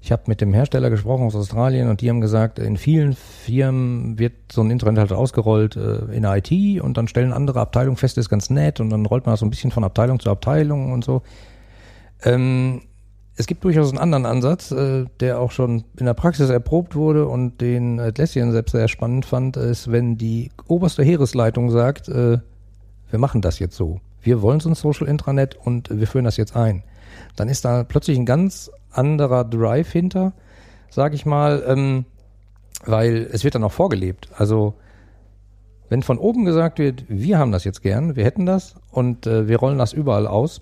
[0.00, 4.18] Ich habe mit dem Hersteller gesprochen aus Australien und die haben gesagt, in vielen Firmen
[4.18, 7.96] wird so ein Internet halt ausgerollt äh, in der IT und dann stellen andere Abteilungen
[7.96, 10.20] fest, das ist ganz nett und dann rollt man das so ein bisschen von Abteilung
[10.20, 11.22] zu Abteilung und so.
[12.22, 12.82] Ähm,
[13.38, 17.26] es gibt durchaus einen anderen Ansatz, äh, der auch schon in der Praxis erprobt wurde
[17.26, 22.38] und den Lessien selbst sehr spannend fand, ist, wenn die oberste Heeresleitung sagt, äh,
[23.10, 24.00] wir machen das jetzt so.
[24.20, 26.82] Wir wollen so ein Social Intranet und wir führen das jetzt ein.
[27.36, 30.32] Dann ist da plötzlich ein ganz anderer Drive hinter,
[30.90, 32.04] sage ich mal, ähm,
[32.84, 34.30] weil es wird dann auch vorgelebt.
[34.34, 34.74] Also
[35.88, 39.46] wenn von oben gesagt wird, wir haben das jetzt gern, wir hätten das und äh,
[39.46, 40.60] wir rollen das überall aus,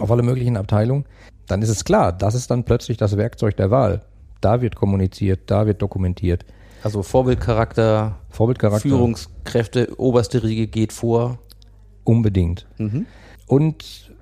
[0.00, 1.04] auf alle möglichen Abteilungen,
[1.46, 4.02] dann ist es klar, das ist dann plötzlich das Werkzeug der Wahl.
[4.40, 6.44] Da wird kommuniziert, da wird dokumentiert.
[6.82, 8.88] Also Vorbildcharakter, Vorbildcharakter.
[8.88, 11.38] Führungskräfte, oberste Riege geht vor.
[12.04, 12.66] Unbedingt.
[12.78, 13.06] Mhm.
[13.46, 14.12] Und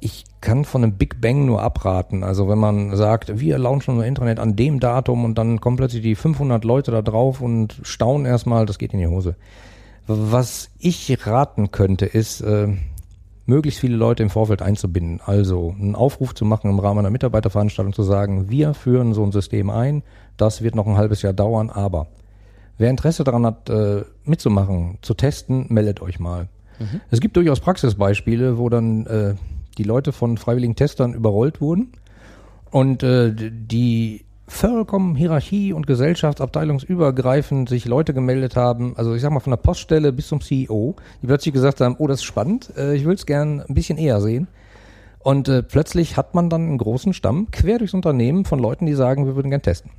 [0.00, 2.22] ich kann von einem Big Bang nur abraten.
[2.22, 6.02] Also wenn man sagt, wir launchen unser Internet an dem Datum und dann kommen plötzlich
[6.02, 9.36] die 500 Leute da drauf und staunen erstmal, das geht in die Hose.
[10.06, 12.68] Was ich raten könnte, ist, äh,
[13.46, 15.20] möglichst viele Leute im Vorfeld einzubinden.
[15.24, 19.32] Also einen Aufruf zu machen im Rahmen einer Mitarbeiterveranstaltung zu sagen, wir führen so ein
[19.32, 20.02] System ein,
[20.36, 22.08] das wird noch ein halbes Jahr dauern, aber
[22.76, 26.48] wer Interesse daran hat, äh, mitzumachen, zu testen, meldet euch mal.
[27.10, 29.34] Es gibt durchaus Praxisbeispiele, wo dann äh,
[29.78, 31.92] die Leute von freiwilligen Testern überrollt wurden
[32.70, 39.40] und äh, die vollkommen hierarchie- und gesellschaftsabteilungsübergreifend sich Leute gemeldet haben, also ich sag mal
[39.40, 42.94] von der Poststelle bis zum CEO, die plötzlich gesagt haben, oh, das ist spannend, äh,
[42.94, 44.48] ich will es gern ein bisschen eher sehen.
[45.18, 48.94] Und äh, plötzlich hat man dann einen großen Stamm quer durchs Unternehmen von Leuten, die
[48.94, 49.90] sagen, wir würden gern testen.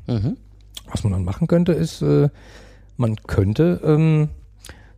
[0.90, 2.30] Was man dann machen könnte, ist, äh,
[2.96, 4.30] man könnte ähm,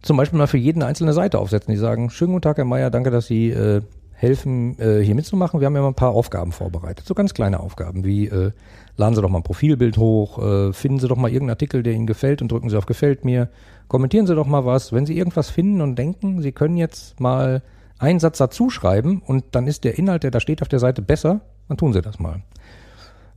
[0.04, 2.92] zum Beispiel mal für jeden einzelne Seite aufsetzen, die sagen, schönen guten Tag, Herr Meier,
[2.92, 3.82] danke, dass Sie äh,
[4.20, 5.62] helfen, äh, hier mitzumachen.
[5.62, 8.52] Wir haben ja mal ein paar Aufgaben vorbereitet, so ganz kleine Aufgaben, wie äh,
[8.98, 11.94] laden Sie doch mal ein Profilbild hoch, äh, finden Sie doch mal irgendeinen Artikel, der
[11.94, 13.50] Ihnen gefällt und drücken Sie auf Gefällt mir,
[13.88, 14.92] kommentieren Sie doch mal was.
[14.92, 17.64] Wenn Sie irgendwas finden und denken, Sie können jetzt mal
[17.98, 21.02] einen Satz dazu schreiben und dann ist der Inhalt, der da steht auf der Seite
[21.02, 22.42] besser, dann tun Sie das mal.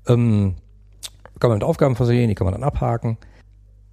[0.09, 0.57] Ähm,
[1.39, 3.19] kann man mit Aufgaben versehen, die kann man dann abhaken.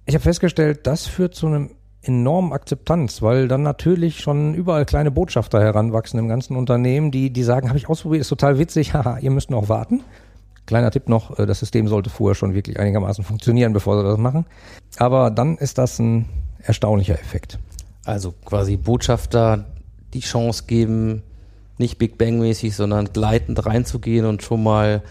[0.06, 1.70] Ich habe festgestellt, das führt zu einem
[2.02, 7.42] enormen Akzeptanz, weil dann natürlich schon überall kleine Botschafter heranwachsen im ganzen Unternehmen, die, die
[7.42, 10.02] sagen, habe ich ausprobiert, ist total witzig, haha, ihr müsst noch warten.
[10.66, 14.18] Kleiner Tipp noch, äh, das System sollte vorher schon wirklich einigermaßen funktionieren, bevor sie das
[14.18, 14.46] machen.
[14.98, 16.26] Aber dann ist das ein
[16.62, 17.58] erstaunlicher Effekt.
[18.04, 19.66] Also quasi Botschafter
[20.14, 21.22] die Chance geben,
[21.78, 25.02] nicht Big Bang-mäßig, sondern gleitend reinzugehen und schon mal,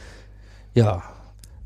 [0.74, 1.04] ja,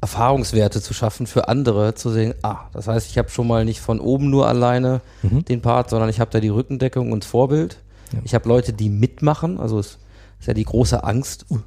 [0.03, 3.79] Erfahrungswerte zu schaffen für andere, zu sehen, ah, das heißt, ich habe schon mal nicht
[3.79, 4.99] von oben nur alleine
[5.47, 7.77] den Part, sondern ich habe da die Rückendeckung und das Vorbild.
[8.25, 9.97] Ich habe Leute, die mitmachen, also es
[10.41, 11.59] ist ja die große Angst, uh,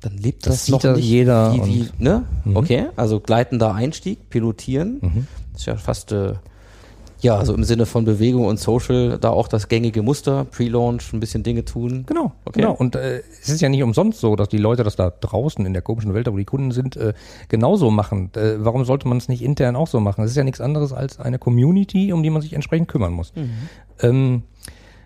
[0.00, 1.04] dann lebt Das das, noch ja nicht.
[1.04, 2.24] jeder Wie, wie, ne?
[2.52, 6.34] Okay, also gleitender Einstieg, pilotieren, das ist ja fast äh,
[7.22, 11.20] Ja, also im Sinne von Bewegung und Social, da auch das gängige Muster, Pre-Launch, ein
[11.20, 12.04] bisschen Dinge tun.
[12.06, 12.60] Genau, Okay.
[12.60, 12.72] genau.
[12.74, 15.72] Und äh, es ist ja nicht umsonst so, dass die Leute das da draußen in
[15.72, 17.14] der komischen Welt, wo die Kunden sind, äh,
[17.48, 18.30] genauso machen.
[18.36, 20.24] Äh, warum sollte man es nicht intern auch so machen?
[20.24, 23.32] Es ist ja nichts anderes als eine Community, um die man sich entsprechend kümmern muss.
[24.00, 24.42] Ähm,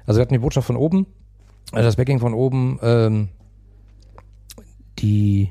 [0.05, 1.07] also wir hatten die Botschaft von oben,
[1.73, 3.29] äh, das Backing von oben, ähm,
[4.99, 5.51] die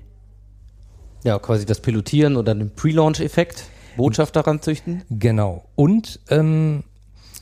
[1.24, 3.64] Ja, quasi das Pilotieren oder den Pre-Launch-Effekt,
[4.00, 5.04] Botschaft daran züchten.
[5.10, 5.66] Genau.
[5.76, 6.86] Und ähm,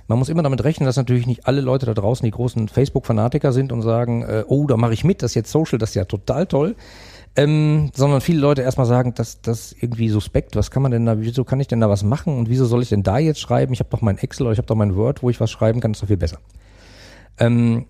[0.07, 3.53] man muss immer damit rechnen, dass natürlich nicht alle Leute da draußen die großen Facebook-Fanatiker
[3.53, 5.95] sind und sagen, äh, oh, da mache ich mit, das ist jetzt Social, das ist
[5.95, 6.75] ja total toll.
[7.35, 11.05] Ähm, sondern viele Leute erstmal sagen, das das ist irgendwie suspekt, was kann man denn
[11.05, 13.39] da, wieso kann ich denn da was machen und wieso soll ich denn da jetzt
[13.39, 13.71] schreiben?
[13.73, 15.79] Ich habe doch mein Excel oder ich habe doch mein Word, wo ich was schreiben
[15.79, 16.39] kann, ist doch viel besser.
[17.37, 17.85] Ähm,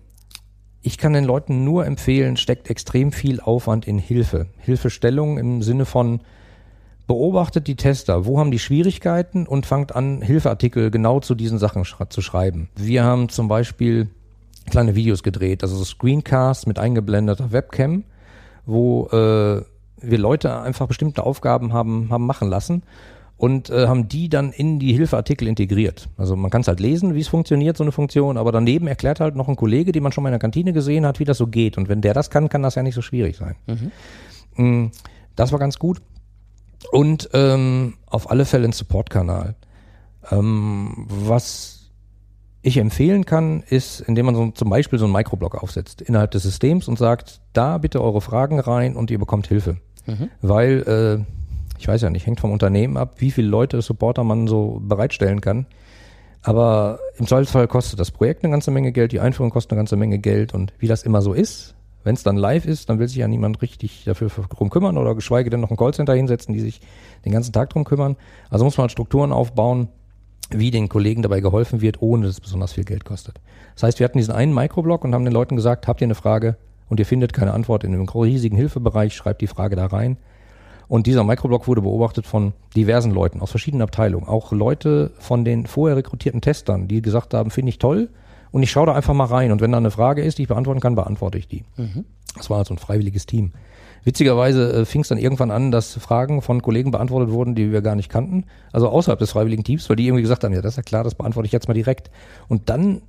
[0.82, 4.48] ich kann den Leuten nur empfehlen, steckt extrem viel Aufwand in Hilfe.
[4.58, 6.20] Hilfestellung im Sinne von,
[7.08, 11.82] beobachtet die Tester, wo haben die Schwierigkeiten und fangt an, Hilfeartikel genau zu diesen Sachen
[11.82, 12.68] schra- zu schreiben.
[12.76, 14.08] Wir haben zum Beispiel
[14.70, 18.04] kleine Videos gedreht, also so Screencasts mit eingeblendeter Webcam,
[18.66, 19.62] wo äh,
[20.00, 22.82] wir Leute einfach bestimmte Aufgaben haben, haben machen lassen
[23.38, 26.08] und äh, haben die dann in die Hilfeartikel integriert.
[26.18, 29.20] Also man kann es halt lesen, wie es funktioniert, so eine Funktion, aber daneben erklärt
[29.20, 31.38] halt noch ein Kollege, den man schon mal in der Kantine gesehen hat, wie das
[31.38, 31.78] so geht.
[31.78, 33.54] Und wenn der das kann, kann das ja nicht so schwierig sein.
[34.56, 34.86] Mm,
[35.36, 36.02] Das war ganz gut.
[36.90, 39.54] Und ähm, auf alle Fälle ein Support-Kanal.
[40.30, 41.90] Ähm, was
[42.62, 46.42] ich empfehlen kann, ist, indem man so, zum Beispiel so einen Microblog aufsetzt innerhalb des
[46.42, 49.76] Systems und sagt, da bitte eure Fragen rein und ihr bekommt Hilfe.
[50.42, 54.48] Weil, äh, ich weiß ja nicht, hängt vom Unternehmen ab, wie viele Leute, Supporter man
[54.48, 55.66] so bereitstellen kann.
[56.42, 59.96] Aber im Zweifelsfall kostet das Projekt eine ganze Menge Geld, die Einführung kostet eine ganze
[59.96, 61.74] Menge Geld und wie das immer so ist,
[62.08, 65.14] wenn es dann live ist, dann will sich ja niemand richtig dafür drum kümmern oder
[65.14, 66.80] geschweige denn noch ein Callcenter hinsetzen, die sich
[67.26, 68.16] den ganzen Tag drum kümmern.
[68.48, 69.88] Also muss man halt Strukturen aufbauen,
[70.48, 73.42] wie den Kollegen dabei geholfen wird, ohne dass es besonders viel Geld kostet.
[73.74, 76.14] Das heißt, wir hatten diesen einen Microblog und haben den Leuten gesagt, habt ihr eine
[76.14, 76.56] Frage
[76.88, 80.16] und ihr findet keine Antwort in einem riesigen Hilfebereich, schreibt die Frage da rein.
[80.88, 84.26] Und dieser Microblog wurde beobachtet von diversen Leuten aus verschiedenen Abteilungen.
[84.26, 88.08] Auch Leute von den vorher rekrutierten Testern, die gesagt haben, finde ich toll
[88.50, 89.52] und ich schaue da einfach mal rein.
[89.52, 91.64] Und wenn da eine Frage ist, die ich beantworten kann, beantworte ich die.
[92.36, 93.52] Das war also ein freiwilliges Team.
[94.04, 97.82] Witzigerweise äh, fing es dann irgendwann an, dass Fragen von Kollegen beantwortet wurden, die wir
[97.82, 98.44] gar nicht kannten.
[98.72, 101.04] Also außerhalb des freiwilligen Teams, weil die irgendwie gesagt haben, ja, das ist ja klar,
[101.04, 102.10] das beantworte ich jetzt mal direkt.
[102.48, 103.02] Und dann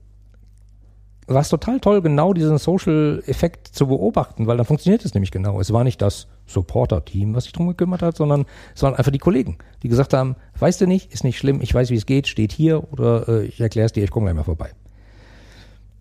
[1.27, 5.59] war es total toll, genau diesen Social-Effekt zu beobachten, weil dann funktioniert es nämlich genau.
[5.59, 9.19] Es war nicht das Supporter-Team, was sich drum gekümmert hat, sondern es waren einfach die
[9.19, 12.27] Kollegen, die gesagt haben, weißt du nicht, ist nicht schlimm, ich weiß, wie es geht,
[12.27, 14.71] steht hier oder äh, ich erkläre es dir, ich komme gleich mal vorbei.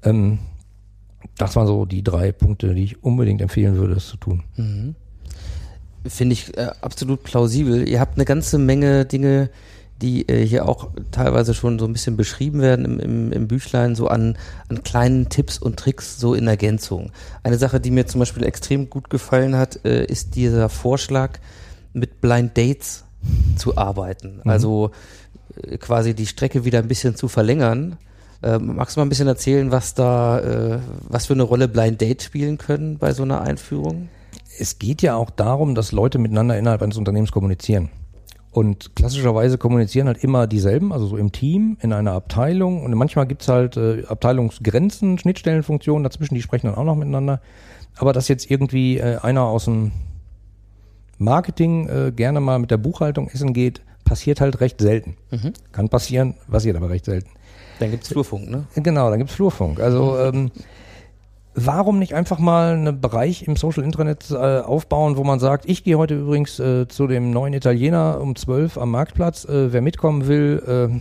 [0.02, 0.38] Ähm,
[1.36, 4.44] das waren so die drei Punkte, die ich unbedingt empfehlen würde, es zu tun.
[6.06, 7.88] Finde ich äh, absolut plausibel.
[7.88, 9.50] Ihr habt eine ganze Menge Dinge,
[10.00, 13.94] die äh, hier auch teilweise schon so ein bisschen beschrieben werden im, im, im Büchlein,
[13.94, 14.36] so an,
[14.68, 17.10] an kleinen Tipps und Tricks so in Ergänzung.
[17.42, 21.38] Eine Sache, die mir zum Beispiel extrem gut gefallen hat, äh, ist dieser Vorschlag,
[21.92, 23.04] mit Blind Dates
[23.56, 24.40] zu arbeiten.
[24.44, 24.92] Also
[25.62, 27.96] äh, quasi die Strecke wieder ein bisschen zu verlängern.
[28.42, 32.00] Äh, magst du mal ein bisschen erzählen, was da, äh, was für eine Rolle Blind
[32.00, 34.08] Dates spielen können bei so einer Einführung?
[34.58, 37.90] es geht ja auch darum, dass Leute miteinander innerhalb eines Unternehmens kommunizieren.
[38.50, 42.82] Und klassischerweise kommunizieren halt immer dieselben, also so im Team, in einer Abteilung.
[42.82, 47.40] Und manchmal gibt's halt äh, Abteilungsgrenzen, Schnittstellenfunktionen dazwischen, die sprechen dann auch noch miteinander.
[47.96, 49.92] Aber dass jetzt irgendwie äh, einer aus dem
[51.18, 55.16] Marketing äh, gerne mal mit der Buchhaltung essen geht, passiert halt recht selten.
[55.72, 57.28] Kann passieren, passiert aber recht selten.
[57.78, 58.64] Dann gibt's Flurfunk, ne?
[58.74, 59.80] Genau, dann gibt's Flurfunk.
[59.80, 60.50] Also ähm,
[61.54, 65.84] warum nicht einfach mal einen Bereich im Social Intranet äh, aufbauen, wo man sagt, ich
[65.84, 69.44] gehe heute übrigens äh, zu dem neuen Italiener um 12 am Marktplatz.
[69.44, 71.00] Äh, wer mitkommen will, äh,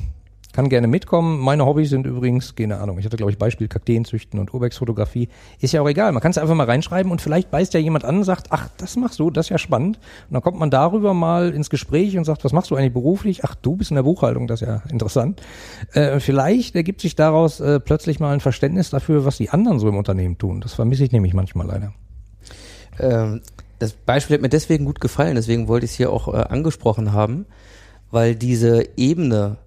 [0.58, 1.40] kann gerne mitkommen.
[1.40, 5.30] Meine Hobbys sind übrigens, keine Ahnung, ich hatte glaube ich Beispiel Kakteen züchten und Urbex-Fotografie.
[5.60, 8.04] Ist ja auch egal, man kann es einfach mal reinschreiben und vielleicht beißt ja jemand
[8.06, 9.98] an und sagt, ach, das machst du, das ist ja spannend.
[9.98, 13.46] Und dann kommt man darüber mal ins Gespräch und sagt, was machst du eigentlich beruflich?
[13.46, 15.44] Ach, du bist in der Buchhaltung, das ist ja interessant.
[15.94, 19.88] Äh, vielleicht ergibt sich daraus äh, plötzlich mal ein Verständnis dafür, was die anderen so
[19.88, 20.60] im Unternehmen tun.
[20.62, 21.94] Das vermisse ich nämlich manchmal leider.
[23.00, 23.42] Ähm,
[23.78, 27.14] das Beispiel hat mir deswegen gut gefallen, deswegen wollte ich es hier auch äh, angesprochen
[27.14, 27.46] haben,
[28.10, 29.58] weil diese Ebene,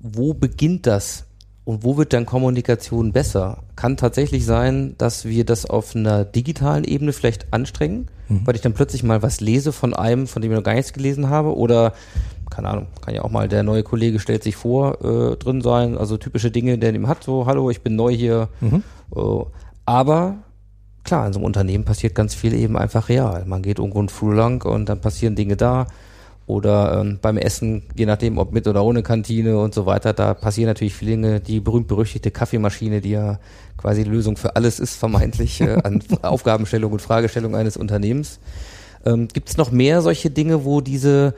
[0.00, 1.26] wo beginnt das
[1.64, 6.84] und wo wird dann Kommunikation besser, kann tatsächlich sein, dass wir das auf einer digitalen
[6.84, 8.08] Ebene vielleicht anstrengen,
[8.44, 10.92] weil ich dann plötzlich mal was lese von einem, von dem ich noch gar nichts
[10.92, 11.92] gelesen habe oder
[12.50, 15.96] keine Ahnung, kann ja auch mal der neue Kollege stellt sich vor äh, drin sein,
[15.96, 18.48] also typische Dinge, der ihm hat, so hallo, ich bin neu hier.
[19.14, 19.44] Äh,
[19.86, 20.38] aber
[21.04, 23.44] klar, in so einem Unternehmen passiert ganz viel eben einfach real.
[23.46, 25.86] Man geht irgendwo einen Flur lang und dann passieren Dinge da
[26.50, 30.34] oder ähm, beim Essen, je nachdem, ob mit oder ohne Kantine und so weiter, da
[30.34, 31.40] passieren natürlich viele Dinge.
[31.40, 33.38] Die berühmt-berüchtigte Kaffeemaschine, die ja
[33.76, 38.40] quasi die Lösung für alles ist, vermeintlich, äh, an Aufgabenstellung und Fragestellung eines Unternehmens.
[39.06, 41.34] Ähm, Gibt es noch mehr solche Dinge, wo diese,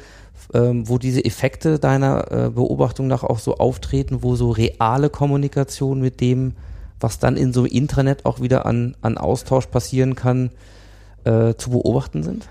[0.55, 6.01] ähm, wo diese Effekte deiner äh, Beobachtung nach auch so auftreten, wo so reale Kommunikation
[6.01, 6.55] mit dem,
[7.01, 10.51] was dann in so einem Intranet auch wieder an, an Austausch passieren kann,
[11.25, 12.49] äh, zu beobachten sind?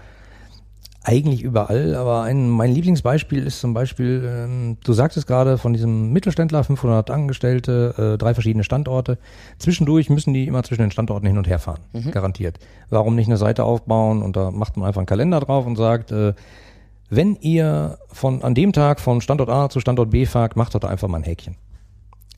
[1.04, 6.14] Eigentlich überall, aber ein, mein Lieblingsbeispiel ist zum Beispiel, ähm, du sagtest gerade von diesem
[6.14, 9.18] Mittelständler, 500 Angestellte, äh, drei verschiedene Standorte.
[9.58, 11.80] Zwischendurch müssen die immer zwischen den Standorten hin und her fahren,
[12.12, 12.60] garantiert.
[12.92, 16.12] Warum nicht eine Seite aufbauen und da macht man einfach einen Kalender drauf und sagt,
[16.12, 16.34] äh,
[17.10, 20.80] wenn ihr von an dem Tag von Standort A zu Standort B fahrt, macht doch
[20.80, 21.56] da einfach mal ein Häkchen.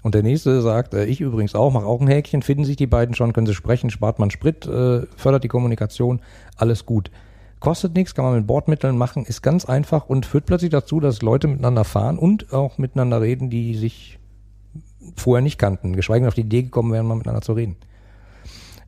[0.04, 2.88] Und der nächste sagt, äh, ich übrigens auch, mach auch ein Häkchen, finden sich die
[2.88, 6.22] beiden schon, können sie sprechen, spart man Sprit, äh, fördert die Kommunikation,
[6.56, 7.12] alles gut.
[7.64, 11.22] Kostet nichts, kann man mit Bordmitteln machen, ist ganz einfach und führt plötzlich dazu, dass
[11.22, 14.20] Leute miteinander fahren und auch miteinander reden, die sich
[15.16, 17.78] vorher nicht kannten, geschweige denn auf die Idee gekommen wären, mal miteinander zu reden.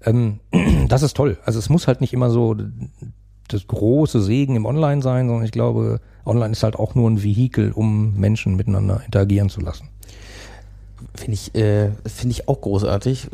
[0.03, 0.41] Ähm,
[0.89, 1.37] das ist toll.
[1.45, 2.53] Also es muss halt nicht immer so
[3.47, 7.23] das große Segen im Online sein, sondern ich glaube, Online ist halt auch nur ein
[7.23, 9.87] Vehikel, um Menschen miteinander interagieren zu lassen.
[11.13, 13.29] Finde ich, äh, finde ich auch großartig.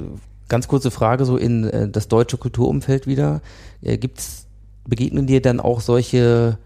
[0.49, 3.41] Ganz kurze Frage so in äh, das deutsche Kulturumfeld wieder.
[3.81, 4.45] Äh, gibt's,
[4.85, 6.57] begegnen dir dann auch solche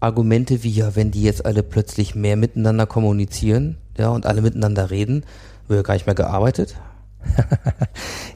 [0.00, 4.90] Argumente wie, ja, wenn die jetzt alle plötzlich mehr miteinander kommunizieren, ja, und alle miteinander
[4.90, 5.24] reden,
[5.68, 6.76] wird gar nicht mehr gearbeitet?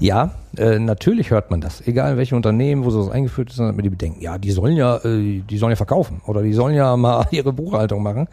[0.01, 1.87] Ja, äh, natürlich hört man das.
[1.87, 4.23] Egal in welchem Unternehmen, wo sowas eingeführt ist, dann hat man die Bedenken.
[4.23, 7.53] Ja, die sollen ja, äh, die sollen ja verkaufen oder die sollen ja mal ihre
[7.53, 8.27] Buchhaltung machen.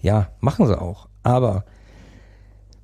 [0.00, 1.08] Ja, machen sie auch.
[1.22, 1.64] Aber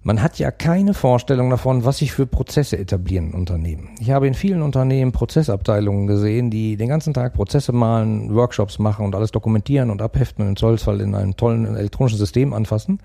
[0.04, 3.88] man hat ja keine Vorstellung davon, was sich für Prozesse etablieren in Unternehmen.
[3.98, 9.06] Ich habe in vielen Unternehmen Prozessabteilungen gesehen, die den ganzen Tag Prozesse malen, Workshops machen
[9.06, 13.00] und alles dokumentieren und abheften und im Zollfall in einem tollen elektronischen System anfassen.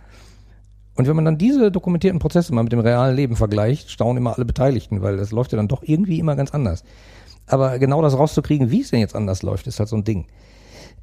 [0.96, 4.36] Und wenn man dann diese dokumentierten Prozesse mal mit dem realen Leben vergleicht, staunen immer
[4.36, 6.84] alle Beteiligten, weil das läuft ja dann doch irgendwie immer ganz anders.
[7.48, 10.26] Aber genau das rauszukriegen, wie es denn jetzt anders läuft, ist halt so ein Ding.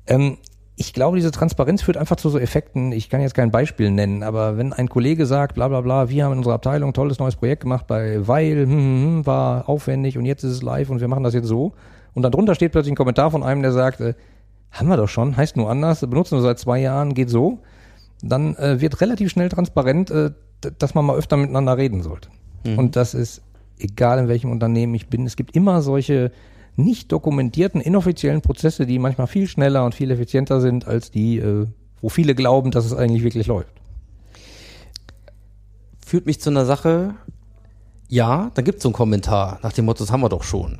[0.07, 0.37] Ähm,
[0.79, 2.93] ich glaube, diese Transparenz führt einfach zu so Effekten.
[2.93, 6.25] Ich kann jetzt kein Beispiel nennen, aber wenn ein Kollege sagt, bla bla bla, wir
[6.25, 9.69] haben in unserer Abteilung ein tolles neues Projekt gemacht bei Weil, hm, hm, hm, war
[9.69, 11.73] aufwendig und jetzt ist es live und wir machen das jetzt so.
[12.12, 14.15] Und dann drunter steht plötzlich ein Kommentar von einem, der sagt, äh,
[14.71, 17.61] haben wir doch schon, heißt nur anders, benutzen wir seit zwei Jahren, geht so.
[18.23, 20.33] Dann äh, wird relativ schnell transparent, äh,
[20.79, 22.29] dass man mal öfter miteinander reden sollte.
[22.77, 23.43] Und das ist
[23.79, 25.27] egal in welchem Unternehmen ich bin.
[25.27, 26.33] Es gibt immer solche
[26.77, 31.67] nicht dokumentierten, inoffiziellen Prozesse, die manchmal viel schneller und viel effizienter sind als die, äh,
[32.01, 33.73] wo viele glauben, dass es eigentlich wirklich läuft.
[36.05, 37.15] Führt mich zu einer Sache,
[38.09, 40.79] ja, dann gibt es so einen Kommentar nach dem Motto, das haben wir doch schon.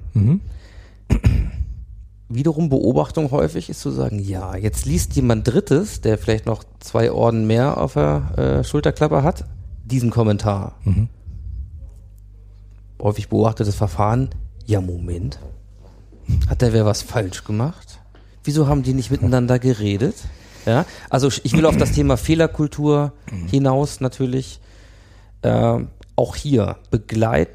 [2.29, 7.11] Wiederum Beobachtung häufig ist zu sagen, ja, jetzt liest jemand Drittes, der vielleicht noch zwei
[7.11, 9.45] Orden mehr auf der äh, Schulterklappe hat,
[9.85, 10.77] diesen Kommentar.
[13.01, 14.31] Häufig beobachtetes Verfahren,
[14.67, 15.39] ja, Moment.
[16.49, 17.99] Hat der wer was falsch gemacht?
[18.45, 20.15] Wieso haben die nicht miteinander geredet?
[20.65, 23.13] Ja, also ich will auf das Thema Fehlerkultur
[23.51, 24.61] hinaus natürlich.
[25.43, 27.51] Ähm, auch hier begleit,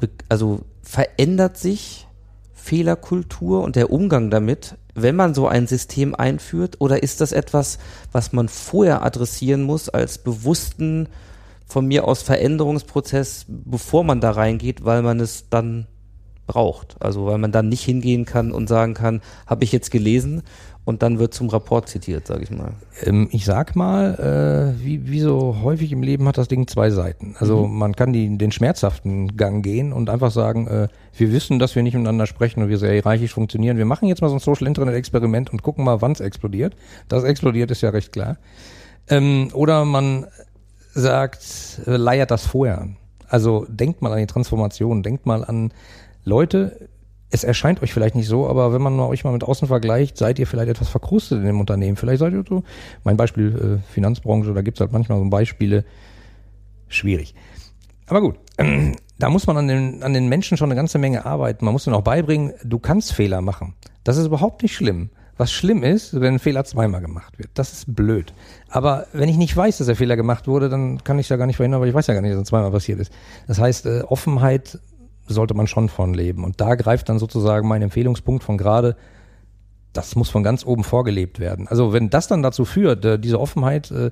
[0.00, 2.08] be also verändert sich
[2.54, 7.78] Fehlerkultur und der Umgang damit, wenn man so ein System einführt, oder ist das etwas,
[8.10, 11.08] was man vorher adressieren muss als bewussten
[11.66, 15.86] von mir aus Veränderungsprozess, bevor man da reingeht, weil man es dann
[16.46, 16.96] braucht.
[17.00, 20.42] Also weil man dann nicht hingehen kann und sagen kann, habe ich jetzt gelesen
[20.84, 22.72] und dann wird zum Rapport zitiert, sage ich mal.
[23.04, 26.90] Ähm, ich sag mal, äh, wie, wie so häufig im Leben hat das Ding zwei
[26.90, 27.36] Seiten.
[27.38, 31.76] Also man kann die, den schmerzhaften Gang gehen und einfach sagen, äh, wir wissen, dass
[31.76, 33.76] wir nicht miteinander sprechen und wir sehr hierarchisch funktionieren.
[33.76, 36.74] Wir machen jetzt mal so ein Social Internet Experiment und gucken mal, wann es explodiert.
[37.08, 38.38] Das explodiert ist ja recht klar.
[39.08, 40.26] Ähm, oder man
[40.94, 42.96] sagt, äh, leiert das vorher an.
[43.28, 45.72] Also denkt mal an die Transformation, denkt mal an
[46.24, 46.88] Leute,
[47.30, 50.38] es erscheint euch vielleicht nicht so, aber wenn man euch mal mit außen vergleicht, seid
[50.38, 51.96] ihr vielleicht etwas verkrustet in dem Unternehmen.
[51.96, 52.62] Vielleicht seid ihr so,
[53.04, 55.84] mein Beispiel äh, Finanzbranche, da gibt's halt manchmal so Beispiele,
[56.88, 57.34] schwierig.
[58.06, 58.36] Aber gut,
[59.18, 61.64] da muss man an den, an den Menschen schon eine ganze Menge arbeiten.
[61.64, 63.74] Man muss ihnen auch beibringen, du kannst Fehler machen.
[64.04, 65.08] Das ist überhaupt nicht schlimm.
[65.38, 67.50] Was schlimm ist, wenn ein Fehler zweimal gemacht wird.
[67.54, 68.34] Das ist blöd.
[68.68, 71.36] Aber wenn ich nicht weiß, dass der Fehler gemacht wurde, dann kann ich es ja
[71.36, 73.10] gar nicht verhindern, weil ich weiß ja gar nicht, dass es zweimal passiert ist.
[73.48, 74.78] Das heißt, äh, Offenheit
[75.32, 76.44] sollte man schon von leben.
[76.44, 78.96] Und da greift dann sozusagen mein Empfehlungspunkt von gerade,
[79.92, 81.68] das muss von ganz oben vorgelebt werden.
[81.68, 84.10] Also wenn das dann dazu führt, äh, diese Offenheit, äh,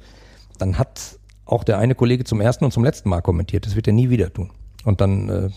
[0.59, 3.67] dann hat auch der eine Kollege zum ersten und zum letzten Mal kommentiert.
[3.67, 4.51] Das wird er nie wieder tun.
[4.85, 5.51] Und dann äh,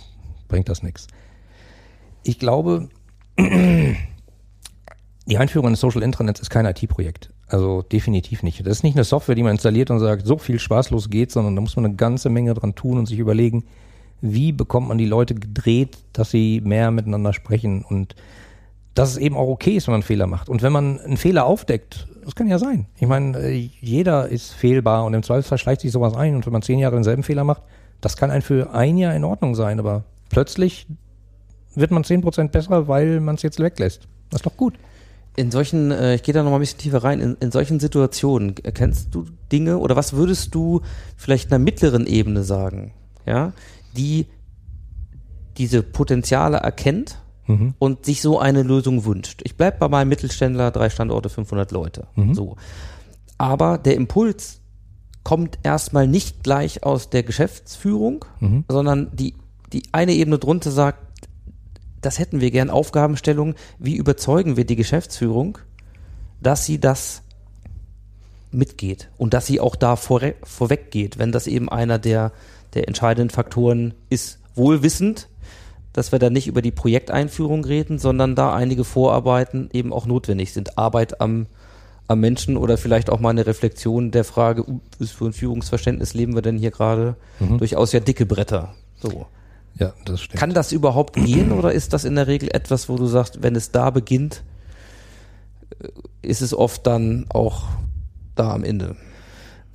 [0.48, 1.08] bringt das nichts.
[2.24, 2.90] Ich glaube,
[3.38, 3.98] die
[5.38, 7.32] Einführung eines Social Intranets ist kein IT-Projekt.
[7.48, 8.62] Also definitiv nicht.
[8.62, 11.56] Das ist nicht eine Software, die man installiert und sagt, so viel spaßlos geht, sondern
[11.56, 13.66] da muss man eine ganze Menge dran tun und sich überlegen,
[14.24, 18.16] wie bekommt man die Leute gedreht, dass sie mehr miteinander sprechen und
[18.94, 20.48] dass es eben auch okay ist, wenn man einen Fehler macht.
[20.48, 22.86] Und wenn man einen Fehler aufdeckt, das kann ja sein.
[22.98, 26.54] Ich meine, äh, jeder ist fehlbar und im Zweifelsfall schleicht sich sowas ein und wenn
[26.54, 27.64] man zehn Jahre denselben Fehler macht,
[28.00, 30.88] das kann ein für ein Jahr in Ordnung sein, aber plötzlich
[31.76, 34.08] wird man zehn Prozent besser, weil man es jetzt weglässt.
[34.30, 34.76] Das ist doch gut.
[35.36, 37.82] In solchen, äh, ich gehe da noch mal ein bisschen tiefer rein, in, in solchen
[37.82, 40.82] Situationen, kennst du Dinge oder was würdest du
[41.18, 42.94] vielleicht einer mittleren Ebene sagen,
[43.26, 43.52] ja,
[43.96, 44.28] die
[45.58, 47.74] diese Potenziale erkennt Mhm.
[47.78, 49.42] und sich so eine Lösung wünscht.
[49.44, 52.08] Ich bleib bei meinem Mittelständler, drei Standorte, 500 Leute.
[52.16, 52.34] Mhm.
[52.34, 52.56] So.
[53.38, 54.62] Aber der Impuls
[55.24, 58.64] kommt erstmal nicht gleich aus der Geschäftsführung, Mhm.
[58.70, 59.36] sondern die,
[59.74, 61.28] die eine Ebene drunter sagt,
[62.00, 65.58] das hätten wir gern, Aufgabenstellung, wie überzeugen wir die Geschäftsführung,
[66.42, 67.24] dass sie das
[68.54, 72.32] mitgeht und dass sie auch da vorre- vorweg geht, wenn das eben einer der,
[72.74, 75.30] der entscheidenden Faktoren ist, wohlwissend,
[75.94, 80.54] dass wir da nicht über die Projekteinführung reden, sondern da einige Vorarbeiten eben auch notwendig
[80.54, 80.78] sind.
[80.78, 81.46] Arbeit am,
[82.08, 86.14] am Menschen oder vielleicht auch mal eine Reflexion der Frage, uh, was für ein Führungsverständnis
[86.14, 87.16] leben wir denn hier gerade?
[87.58, 88.74] Durchaus ja dicke Bretter.
[88.98, 89.28] So.
[89.80, 90.40] Ja, das stimmt.
[90.40, 93.56] Kann das überhaupt gehen oder ist das in der Regel etwas, wo du sagst, wenn
[93.56, 94.44] es da beginnt,
[95.80, 95.88] äh,
[96.22, 97.64] ist es oft dann auch
[98.36, 98.96] da am Ende?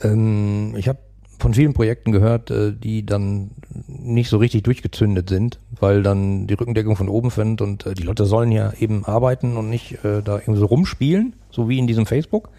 [0.02, 0.98] Ähm, ich habe
[1.38, 3.50] von vielen Projekten gehört, äh, die dann
[3.86, 8.02] nicht so richtig durchgezündet sind, weil dann die Rückendeckung von oben fängt und äh, die
[8.02, 11.86] Leute sollen ja eben arbeiten und nicht äh, da irgendwie so rumspielen, so wie in
[11.86, 12.50] diesem Facebook.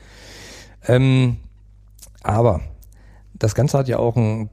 [0.87, 1.37] Ähm,
[2.23, 2.61] aber
[3.33, 4.49] das Ganze hat ja auch einen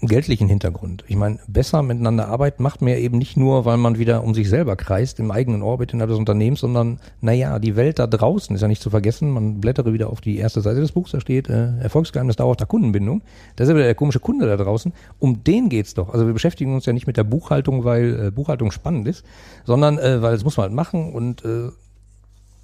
[0.00, 1.04] geldlichen Hintergrund.
[1.08, 4.48] Ich meine, besser miteinander arbeiten macht ja eben nicht nur, weil man wieder um sich
[4.48, 8.62] selber kreist im eigenen Orbit innerhalb des Unternehmens, sondern naja, die Welt da draußen ist
[8.62, 9.30] ja nicht zu vergessen.
[9.30, 13.22] Man blättere wieder auf die erste Seite des Buchs, da steht äh, Erfolgsgeheimnis dauerhafter Kundenbindung.
[13.56, 14.92] Da ist ja wieder der komische Kunde da draußen.
[15.18, 16.12] Um den geht's doch.
[16.12, 19.24] Also wir beschäftigen uns ja nicht mit der Buchhaltung, weil äh, Buchhaltung spannend ist,
[19.64, 21.70] sondern äh, weil das muss man halt machen und äh,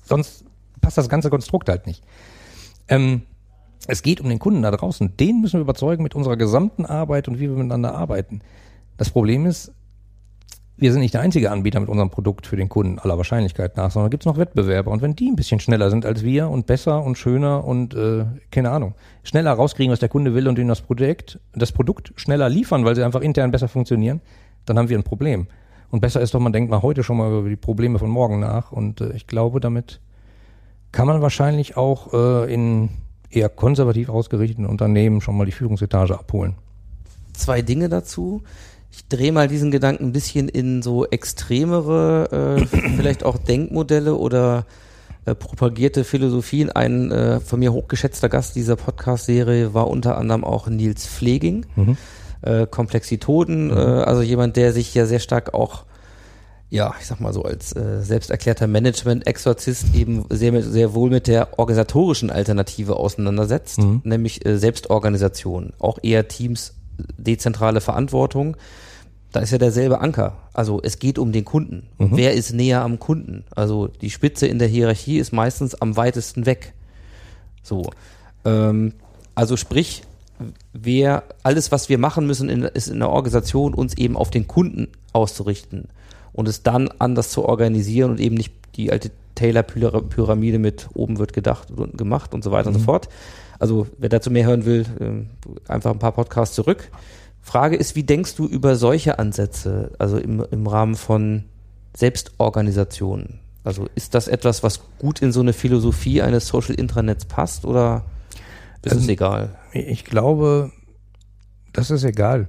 [0.02, 0.44] sonst
[0.80, 2.02] passt das ganze Konstrukt halt nicht.
[2.88, 3.22] Ähm,
[3.86, 5.16] es geht um den Kunden da draußen.
[5.16, 8.40] Den müssen wir überzeugen mit unserer gesamten Arbeit und wie wir miteinander arbeiten.
[8.96, 9.72] Das Problem ist,
[10.80, 13.90] wir sind nicht der einzige Anbieter mit unserem Produkt für den Kunden aller Wahrscheinlichkeit nach,
[13.90, 14.90] sondern gibt es noch Wettbewerber.
[14.90, 18.24] Und wenn die ein bisschen schneller sind als wir und besser und schöner und äh,
[18.50, 22.48] keine Ahnung, schneller rauskriegen, was der Kunde will und ihnen das Projekt, das Produkt schneller
[22.48, 24.22] liefern, weil sie einfach intern besser funktionieren,
[24.64, 25.48] dann haben wir ein Problem.
[25.90, 28.40] Und besser ist doch, man denkt mal heute schon mal über die Probleme von morgen
[28.40, 28.72] nach.
[28.72, 30.00] Und äh, ich glaube, damit
[30.92, 32.88] kann man wahrscheinlich auch äh, in
[33.30, 36.54] eher konservativ ausgerichteten Unternehmen schon mal die Führungsetage abholen.
[37.32, 38.42] Zwei Dinge dazu.
[38.92, 42.66] Ich drehe mal diesen Gedanken ein bisschen in so extremere, äh,
[42.96, 44.66] vielleicht auch Denkmodelle oder
[45.26, 46.70] äh, propagierte Philosophien.
[46.72, 51.66] Ein äh, von mir hochgeschätzter Gast dieser Podcast-Serie war unter anderem auch Nils Pfleging,
[52.42, 55.84] äh, Komplexitoden, äh, also jemand, der sich ja sehr stark auch
[56.70, 61.58] ja, ich sag mal so, als äh, selbsterklärter Management-Exorzist eben sehr, sehr wohl mit der
[61.58, 66.74] organisatorischen Alternative auseinandersetzt, nämlich äh, Selbstorganisation, auch eher Teams,
[67.18, 68.56] dezentrale Verantwortung.
[69.32, 70.36] Da ist ja derselbe Anker.
[70.52, 71.88] Also es geht um den Kunden.
[71.98, 73.44] Und wer ist näher am Kunden?
[73.54, 76.74] Also die Spitze in der Hierarchie ist meistens am weitesten weg.
[77.62, 77.90] So.
[78.44, 78.94] Ähm,
[79.36, 80.02] also sprich,
[80.72, 84.48] wer alles, was wir machen müssen, in, ist in der Organisation, uns eben auf den
[84.48, 85.88] Kunden auszurichten
[86.40, 91.32] und es dann anders zu organisieren und eben nicht die alte Taylor-Pyramide mit oben wird
[91.32, 93.08] gedacht und unten gemacht und so weiter und so fort.
[93.58, 95.30] Also wer dazu mehr hören will, ähm,
[95.68, 96.90] einfach ein paar Podcasts zurück.
[97.42, 101.44] Frage ist, wie denkst du über solche Ansätze, also im, im Rahmen von
[101.96, 103.40] Selbstorganisation?
[103.64, 108.04] Also ist das etwas, was gut in so eine Philosophie eines Social Intranets passt oder
[108.82, 109.56] ist es Ähm, egal?
[109.72, 110.72] Ich glaube,
[111.72, 112.48] das ist egal.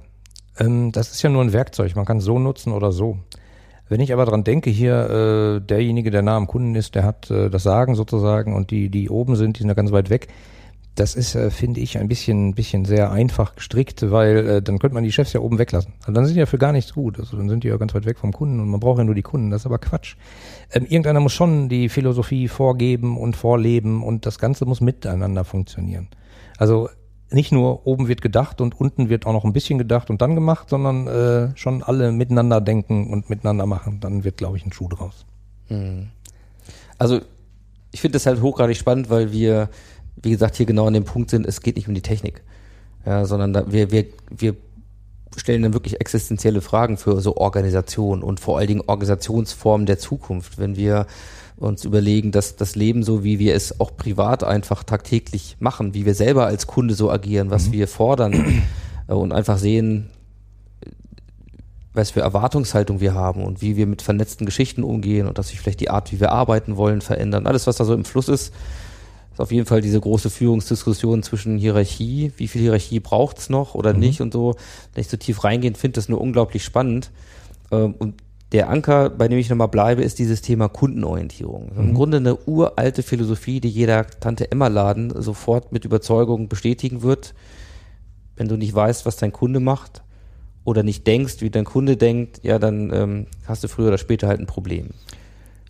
[0.58, 1.94] Ähm, das ist ja nur ein Werkzeug.
[1.96, 3.18] Man kann es so nutzen oder so.
[3.92, 7.30] Wenn ich aber dran denke, hier äh, derjenige, der nah am Kunden ist, der hat
[7.30, 10.28] äh, das Sagen sozusagen und die, die oben sind, die sind ja ganz weit weg.
[10.94, 14.94] Das ist, äh, finde ich, ein bisschen, bisschen sehr einfach gestrickt, weil äh, dann könnte
[14.94, 15.92] man die Chefs ja oben weglassen.
[16.00, 17.20] Also dann sind die ja für gar nichts gut.
[17.20, 19.14] Also dann sind die ja ganz weit weg vom Kunden und man braucht ja nur
[19.14, 19.50] die Kunden.
[19.50, 20.16] Das ist aber Quatsch.
[20.72, 26.08] Ähm, irgendeiner muss schon die Philosophie vorgeben und vorleben und das Ganze muss miteinander funktionieren.
[26.56, 26.88] Also
[27.34, 30.34] nicht nur oben wird gedacht und unten wird auch noch ein bisschen gedacht und dann
[30.34, 34.00] gemacht, sondern äh, schon alle miteinander denken und miteinander machen.
[34.00, 35.24] Dann wird, glaube ich, ein Schuh draus.
[36.98, 37.20] Also
[37.90, 39.68] ich finde das halt hochgradig spannend, weil wir,
[40.22, 42.42] wie gesagt, hier genau an dem Punkt sind, es geht nicht um die Technik,
[43.04, 44.56] ja, sondern da, wir, wir, wir
[45.36, 50.58] stellen dann wirklich existenzielle Fragen für so Organisation und vor allen Dingen Organisationsformen der Zukunft.
[50.58, 51.06] Wenn wir
[51.68, 56.06] uns überlegen, dass das Leben so, wie wir es auch privat einfach tagtäglich machen, wie
[56.06, 58.62] wir selber als Kunde so agieren, was wir fordern
[59.08, 60.10] äh, und einfach sehen,
[61.94, 65.60] was für Erwartungshaltung wir haben und wie wir mit vernetzten Geschichten umgehen und dass sich
[65.60, 67.46] vielleicht die Art, wie wir arbeiten wollen, verändern.
[67.46, 68.54] Alles, was da so im Fluss ist,
[69.32, 73.92] ist auf jeden Fall diese große Führungsdiskussion zwischen Hierarchie, wie viel Hierarchie braucht's noch oder
[73.92, 74.56] nicht und so.
[74.96, 77.10] Nicht so tief reingehen, finde das nur unglaublich spannend.
[77.70, 78.14] Ähm, Und
[78.52, 81.70] der Anker, bei dem ich nochmal bleibe, ist dieses Thema Kundenorientierung.
[81.70, 87.02] Also Im Grunde eine uralte Philosophie, die jeder Tante Emma Laden sofort mit Überzeugung bestätigen
[87.02, 87.34] wird.
[88.36, 90.02] Wenn du nicht weißt, was dein Kunde macht
[90.64, 94.28] oder nicht denkst, wie dein Kunde denkt, ja, dann ähm, hast du früher oder später
[94.28, 94.90] halt ein Problem.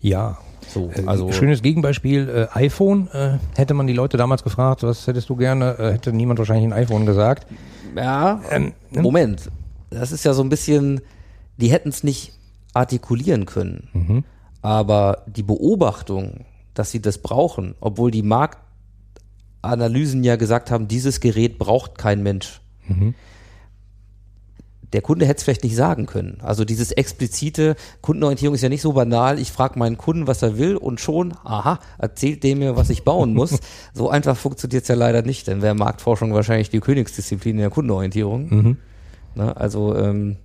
[0.01, 0.37] Ja.
[0.67, 3.09] So, Äh, also Schönes Gegenbeispiel, äh, iPhone.
[3.13, 6.65] Äh, hätte man die Leute damals gefragt, was hättest du gerne, äh, hätte niemand wahrscheinlich
[6.65, 7.47] ein iPhone gesagt.
[7.95, 9.49] Ja, Ähm, Moment.
[9.89, 11.01] Das ist ja so ein bisschen,
[11.57, 12.33] die hätten es nicht
[12.73, 13.89] artikulieren können.
[13.93, 14.23] Mhm.
[14.61, 21.59] Aber die Beobachtung, dass sie das brauchen, obwohl die Marktanalysen ja gesagt haben, dieses Gerät
[21.59, 22.61] braucht kein Mensch.
[22.87, 23.15] Mhm.
[24.93, 26.37] Der Kunde hätte es vielleicht nicht sagen können.
[26.41, 29.39] Also dieses explizite Kundenorientierung ist ja nicht so banal.
[29.39, 33.03] Ich frage meinen Kunden, was er will und schon, aha, erzählt dem mir, was ich
[33.03, 33.59] bauen muss.
[33.93, 37.71] so einfach funktioniert es ja leider nicht, denn wäre Marktforschung wahrscheinlich die Königsdisziplin in der
[37.71, 38.49] Kundenorientierung.
[38.49, 38.77] Mhm.
[39.33, 40.37] Ne, also, ähm,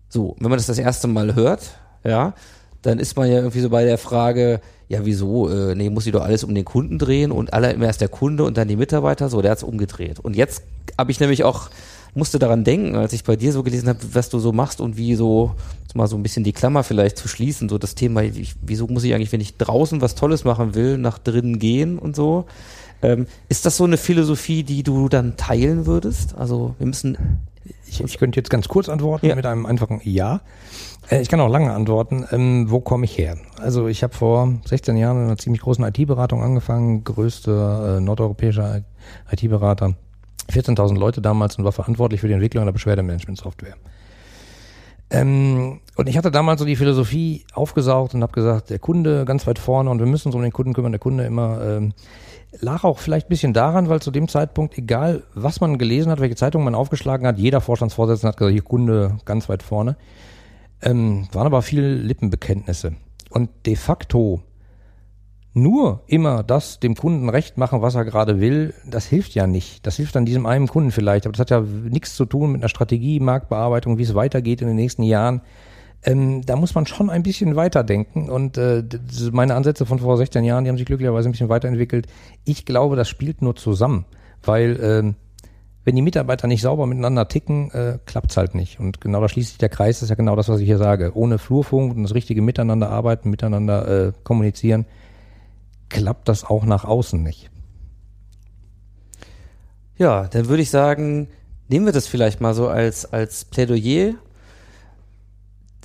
[0.08, 2.34] So, wenn man das das erste Mal hört, ja,
[2.82, 5.48] dann ist man ja irgendwie so bei der Frage, ja, wieso?
[5.48, 8.08] Äh, nee, muss ich doch alles um den Kunden drehen und alle immer erst der
[8.08, 9.28] Kunde und dann die Mitarbeiter.
[9.28, 10.20] So, der hat's umgedreht.
[10.20, 10.62] Und jetzt
[10.96, 11.68] habe ich nämlich auch,
[12.14, 14.96] musste daran denken, als ich bei dir so gelesen habe, was du so machst und
[14.96, 18.22] wie so, jetzt mal so ein bisschen die Klammer vielleicht zu schließen, so das Thema,
[18.22, 21.98] ich, wieso muss ich eigentlich, wenn ich draußen was Tolles machen will, nach drinnen gehen
[21.98, 22.46] und so.
[23.02, 26.34] Ähm, ist das so eine Philosophie, die du dann teilen würdest?
[26.36, 27.18] Also wir müssen
[27.88, 29.34] Ich, ich könnte jetzt ganz kurz antworten Ja.
[29.36, 30.40] mit einem einfachen Ja.
[31.10, 32.24] Äh, Ich kann auch lange antworten.
[32.32, 33.36] Ähm, wo komme ich her?
[33.60, 38.84] Also ich habe vor 16 Jahren in einer ziemlich großen IT-Beratung angefangen, größte äh, nordeuropäische
[39.30, 39.94] IT-Berater,
[40.50, 43.74] 14.000 Leute damals und war verantwortlich für die Entwicklung einer Beschwerdemanagement-Software.
[45.10, 49.46] Ähm, und ich hatte damals so die Philosophie aufgesaugt und habe gesagt, der Kunde ganz
[49.46, 51.92] weit vorne und wir müssen uns um den Kunden kümmern, der Kunde immer ähm,
[52.60, 56.20] lag auch vielleicht ein bisschen daran, weil zu dem Zeitpunkt, egal was man gelesen hat,
[56.20, 59.96] welche Zeitung man aufgeschlagen hat, jeder Vorstandsvorsitzende hat gesagt, hier Kunde ganz weit vorne.
[60.82, 62.94] Ähm, waren aber viel Lippenbekenntnisse.
[63.30, 64.42] Und de facto
[65.56, 69.86] nur immer das dem Kunden recht machen, was er gerade will, das hilft ja nicht.
[69.86, 72.60] Das hilft an diesem einen Kunden vielleicht, aber das hat ja nichts zu tun mit
[72.60, 75.40] einer Strategie, Marktbearbeitung, wie es weitergeht in den nächsten Jahren.
[76.06, 78.84] Ähm, da muss man schon ein bisschen weiterdenken und äh,
[79.32, 82.06] meine Ansätze von vor 16 Jahren, die haben sich glücklicherweise ein bisschen weiterentwickelt.
[82.44, 84.04] Ich glaube, das spielt nur zusammen,
[84.44, 85.16] weil ähm,
[85.86, 88.78] wenn die Mitarbeiter nicht sauber miteinander ticken, äh, klappt's halt nicht.
[88.78, 90.78] Und genau da schließt sich der Kreis, das ist ja genau das, was ich hier
[90.78, 91.12] sage.
[91.14, 94.86] Ohne Flurfunk und das richtige Miteinander arbeiten, miteinander äh, kommunizieren,
[95.88, 97.50] klappt das auch nach außen nicht.
[99.96, 101.28] Ja, dann würde ich sagen,
[101.68, 104.14] nehmen wir das vielleicht mal so als, als Plädoyer,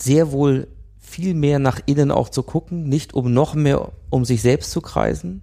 [0.01, 0.67] sehr wohl
[0.99, 4.81] viel mehr nach innen auch zu gucken, nicht um noch mehr um sich selbst zu
[4.81, 5.41] kreisen,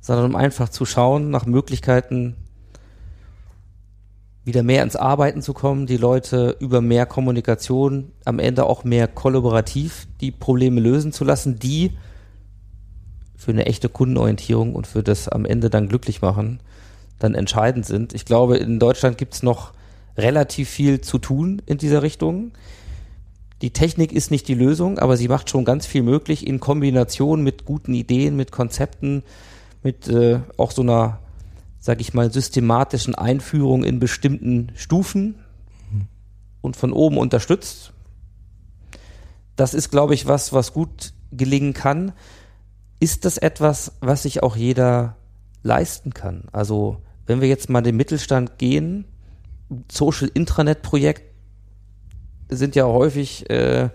[0.00, 2.36] sondern um einfach zu schauen nach Möglichkeiten,
[4.44, 9.06] wieder mehr ins Arbeiten zu kommen, die Leute über mehr Kommunikation am Ende auch mehr
[9.06, 11.92] kollaborativ die Probleme lösen zu lassen, die
[13.36, 16.60] für eine echte Kundenorientierung und für das am Ende dann glücklich machen,
[17.18, 18.12] dann entscheidend sind.
[18.12, 19.72] Ich glaube, in Deutschland gibt es noch
[20.16, 22.52] relativ viel zu tun in dieser Richtung.
[23.62, 27.42] Die Technik ist nicht die Lösung, aber sie macht schon ganz viel möglich in Kombination
[27.42, 29.22] mit guten Ideen, mit Konzepten,
[29.82, 31.18] mit äh, auch so einer,
[31.78, 35.34] sag ich mal, systematischen Einführung in bestimmten Stufen
[36.62, 37.92] und von oben unterstützt.
[39.56, 42.12] Das ist, glaube ich, was, was gut gelingen kann.
[42.98, 45.16] Ist das etwas, was sich auch jeder
[45.62, 46.44] leisten kann?
[46.52, 49.04] Also, wenn wir jetzt mal den Mittelstand gehen,
[49.90, 51.29] Social Intranet Projekt
[52.50, 53.88] sind ja häufig äh,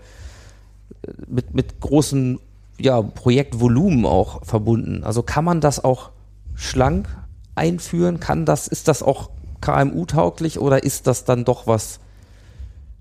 [1.26, 2.38] mit, mit großen
[2.78, 5.04] ja, Projektvolumen auch verbunden.
[5.04, 6.10] Also kann man das auch
[6.54, 7.08] schlank
[7.54, 8.20] einführen?
[8.20, 9.30] Kann das, ist das auch
[9.60, 12.00] KMU-tauglich oder ist das dann doch was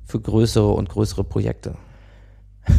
[0.05, 1.75] für größere und größere Projekte?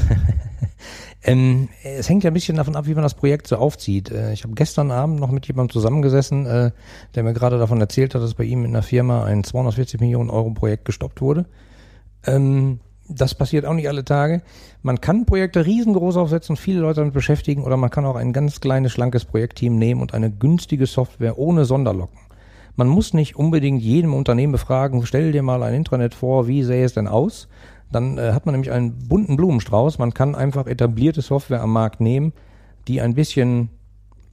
[1.26, 4.12] Ähm, es hängt ja ein bisschen davon ab, wie man das Projekt so aufzieht.
[4.12, 6.70] Äh, ich habe gestern Abend noch mit jemandem zusammengesessen, äh,
[7.16, 10.30] der mir gerade davon erzählt hat, dass bei ihm in der Firma ein 240 Millionen
[10.30, 11.46] Euro Projekt gestoppt wurde.
[12.26, 14.42] Ähm, das passiert auch nicht alle Tage.
[14.82, 18.60] Man kann Projekte riesengroß aufsetzen viele Leute damit beschäftigen oder man kann auch ein ganz
[18.60, 22.18] kleines, schlankes Projektteam nehmen und eine günstige Software ohne Sonderlocken.
[22.74, 26.84] Man muss nicht unbedingt jedem Unternehmen befragen, stell dir mal ein Intranet vor, wie sähe
[26.84, 27.48] es denn aus?
[27.90, 29.98] Dann äh, hat man nämlich einen bunten Blumenstrauß.
[29.98, 32.32] Man kann einfach etablierte Software am Markt nehmen,
[32.88, 33.70] die ein bisschen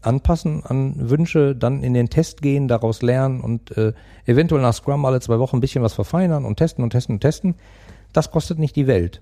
[0.01, 3.93] anpassen an Wünsche, dann in den Test gehen, daraus lernen und äh,
[4.25, 7.21] eventuell nach Scrum alle zwei Wochen ein bisschen was verfeinern und testen und testen und
[7.21, 7.55] testen.
[8.13, 9.21] Das kostet nicht die Welt.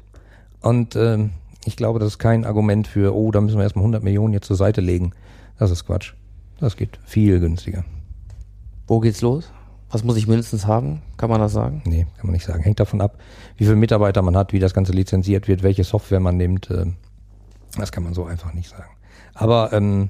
[0.61, 1.31] Und ähm,
[1.65, 4.47] ich glaube, das ist kein Argument für, oh, da müssen wir erstmal 100 Millionen jetzt
[4.47, 5.13] zur Seite legen.
[5.57, 6.13] Das ist Quatsch.
[6.59, 7.83] Das geht viel günstiger.
[8.87, 9.51] Wo geht's los?
[9.89, 11.01] Was muss ich mindestens haben?
[11.17, 11.81] Kann man das sagen?
[11.85, 12.63] Nee, kann man nicht sagen.
[12.63, 13.17] Hängt davon ab,
[13.57, 16.69] wie viele Mitarbeiter man hat, wie das Ganze lizenziert wird, welche Software man nimmt.
[16.71, 16.95] ähm,
[17.77, 18.89] Das kann man so einfach nicht sagen.
[19.33, 20.09] Aber ähm,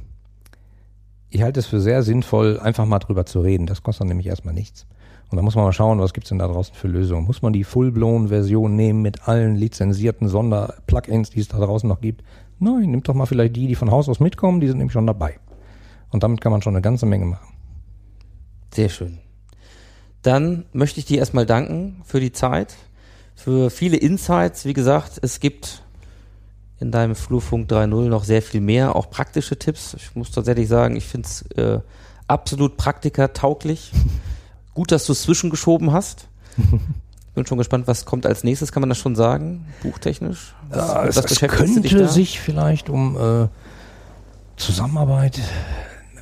[1.30, 3.66] ich halte es für sehr sinnvoll, einfach mal drüber zu reden.
[3.66, 4.86] Das kostet dann nämlich erstmal nichts.
[5.32, 7.26] Und da muss man mal schauen, was gibt's denn da draußen für Lösungen.
[7.26, 12.22] Muss man die Full-Blown-Version nehmen mit allen lizenzierten Sonder-Plugins, die es da draußen noch gibt?
[12.60, 15.08] Nein, nimmt doch mal vielleicht die, die von Haus aus mitkommen, die sind nämlich schon
[15.08, 15.40] dabei.
[16.10, 17.48] Und damit kann man schon eine ganze Menge machen.
[18.74, 19.20] Sehr schön.
[20.22, 22.76] Dann möchte ich dir erstmal danken für die Zeit,
[23.34, 24.66] für viele Insights.
[24.66, 25.82] Wie gesagt, es gibt
[26.82, 29.94] in deinem Flurfunk 3.0 noch sehr viel mehr, auch praktische Tipps.
[29.94, 31.80] Ich muss tatsächlich sagen, ich finde es äh,
[32.28, 33.94] absolut praktikertauglich.
[34.74, 36.28] Gut, dass du es zwischengeschoben hast.
[37.34, 40.54] Bin schon gespannt, was kommt als nächstes, kann man das schon sagen, buchtechnisch?
[40.70, 43.48] Was, Ja, es, es könnte sich vielleicht um äh,
[44.58, 45.40] Zusammenarbeit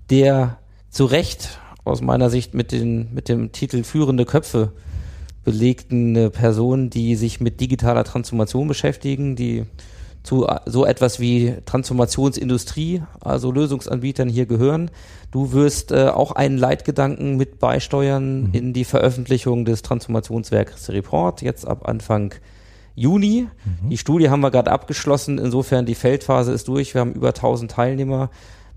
[0.09, 0.57] der
[0.89, 4.73] zu Recht aus meiner Sicht mit, den, mit dem Titel führende Köpfe
[5.43, 9.65] belegten äh, Personen, die sich mit digitaler Transformation beschäftigen, die
[10.23, 14.91] zu äh, so etwas wie Transformationsindustrie, also Lösungsanbietern hier gehören.
[15.31, 21.67] Du wirst äh, auch einen Leitgedanken mit beisteuern in die Veröffentlichung des Transformationswerks Report, jetzt
[21.67, 22.33] ab Anfang
[22.95, 23.47] Juni.
[23.89, 26.93] Die Studie haben wir gerade abgeschlossen, insofern die Feldphase ist durch.
[26.93, 28.29] Wir haben über 1000 Teilnehmer.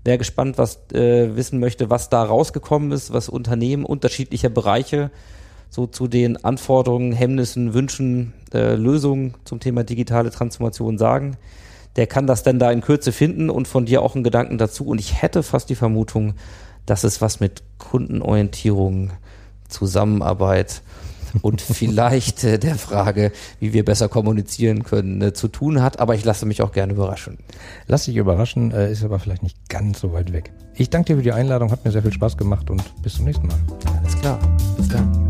[0.03, 5.11] Wer gespannt was äh, wissen möchte, was da rausgekommen ist, was Unternehmen unterschiedlicher Bereiche
[5.69, 11.35] so zu den Anforderungen, Hemmnissen, Wünschen, äh, Lösungen zum Thema digitale Transformation sagen.
[11.95, 14.85] Der kann das dann da in Kürze finden und von dir auch einen Gedanken dazu.
[14.85, 16.35] Und ich hätte fast die Vermutung,
[16.85, 19.13] dass es was mit Kundenorientierung,
[19.67, 20.83] Zusammenarbeit
[21.41, 25.99] und vielleicht äh, der Frage, wie wir besser kommunizieren können, äh, zu tun hat.
[25.99, 27.37] Aber ich lasse mich auch gerne überraschen.
[27.87, 30.51] Lass dich überraschen, äh, ist aber vielleicht nicht ganz so weit weg.
[30.75, 33.25] Ich danke dir für die Einladung, hat mir sehr viel Spaß gemacht und bis zum
[33.25, 33.57] nächsten Mal.
[33.99, 34.39] Alles klar.
[34.77, 35.22] Bis dann.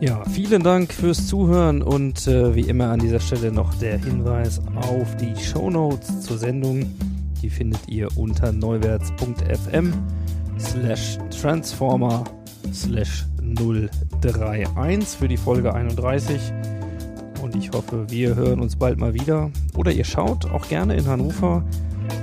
[0.00, 4.60] Ja, vielen Dank fürs Zuhören und äh, wie immer an dieser Stelle noch der Hinweis
[4.76, 6.86] auf die Shownotes zur Sendung.
[7.42, 9.92] Die findet ihr unter neuwärts.fm
[10.56, 12.22] slash transformer
[12.72, 16.40] slash 031 für die Folge 31.
[17.42, 19.50] Und ich hoffe, wir hören uns bald mal wieder.
[19.76, 21.64] Oder ihr schaut auch gerne in Hannover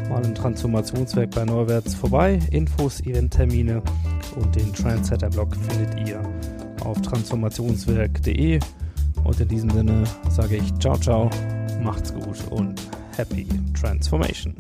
[0.10, 2.40] mal im Transformationswerk bei Neuwärts vorbei.
[2.52, 3.82] Infos, Eventtermine
[4.38, 6.22] und den Trendsetter-Blog findet ihr
[6.84, 8.60] auf transformationswerk.de.
[9.24, 11.30] Und in diesem Sinne sage ich ciao, ciao,
[11.82, 12.82] macht's gut und
[13.18, 13.48] happy
[13.80, 14.54] transformation.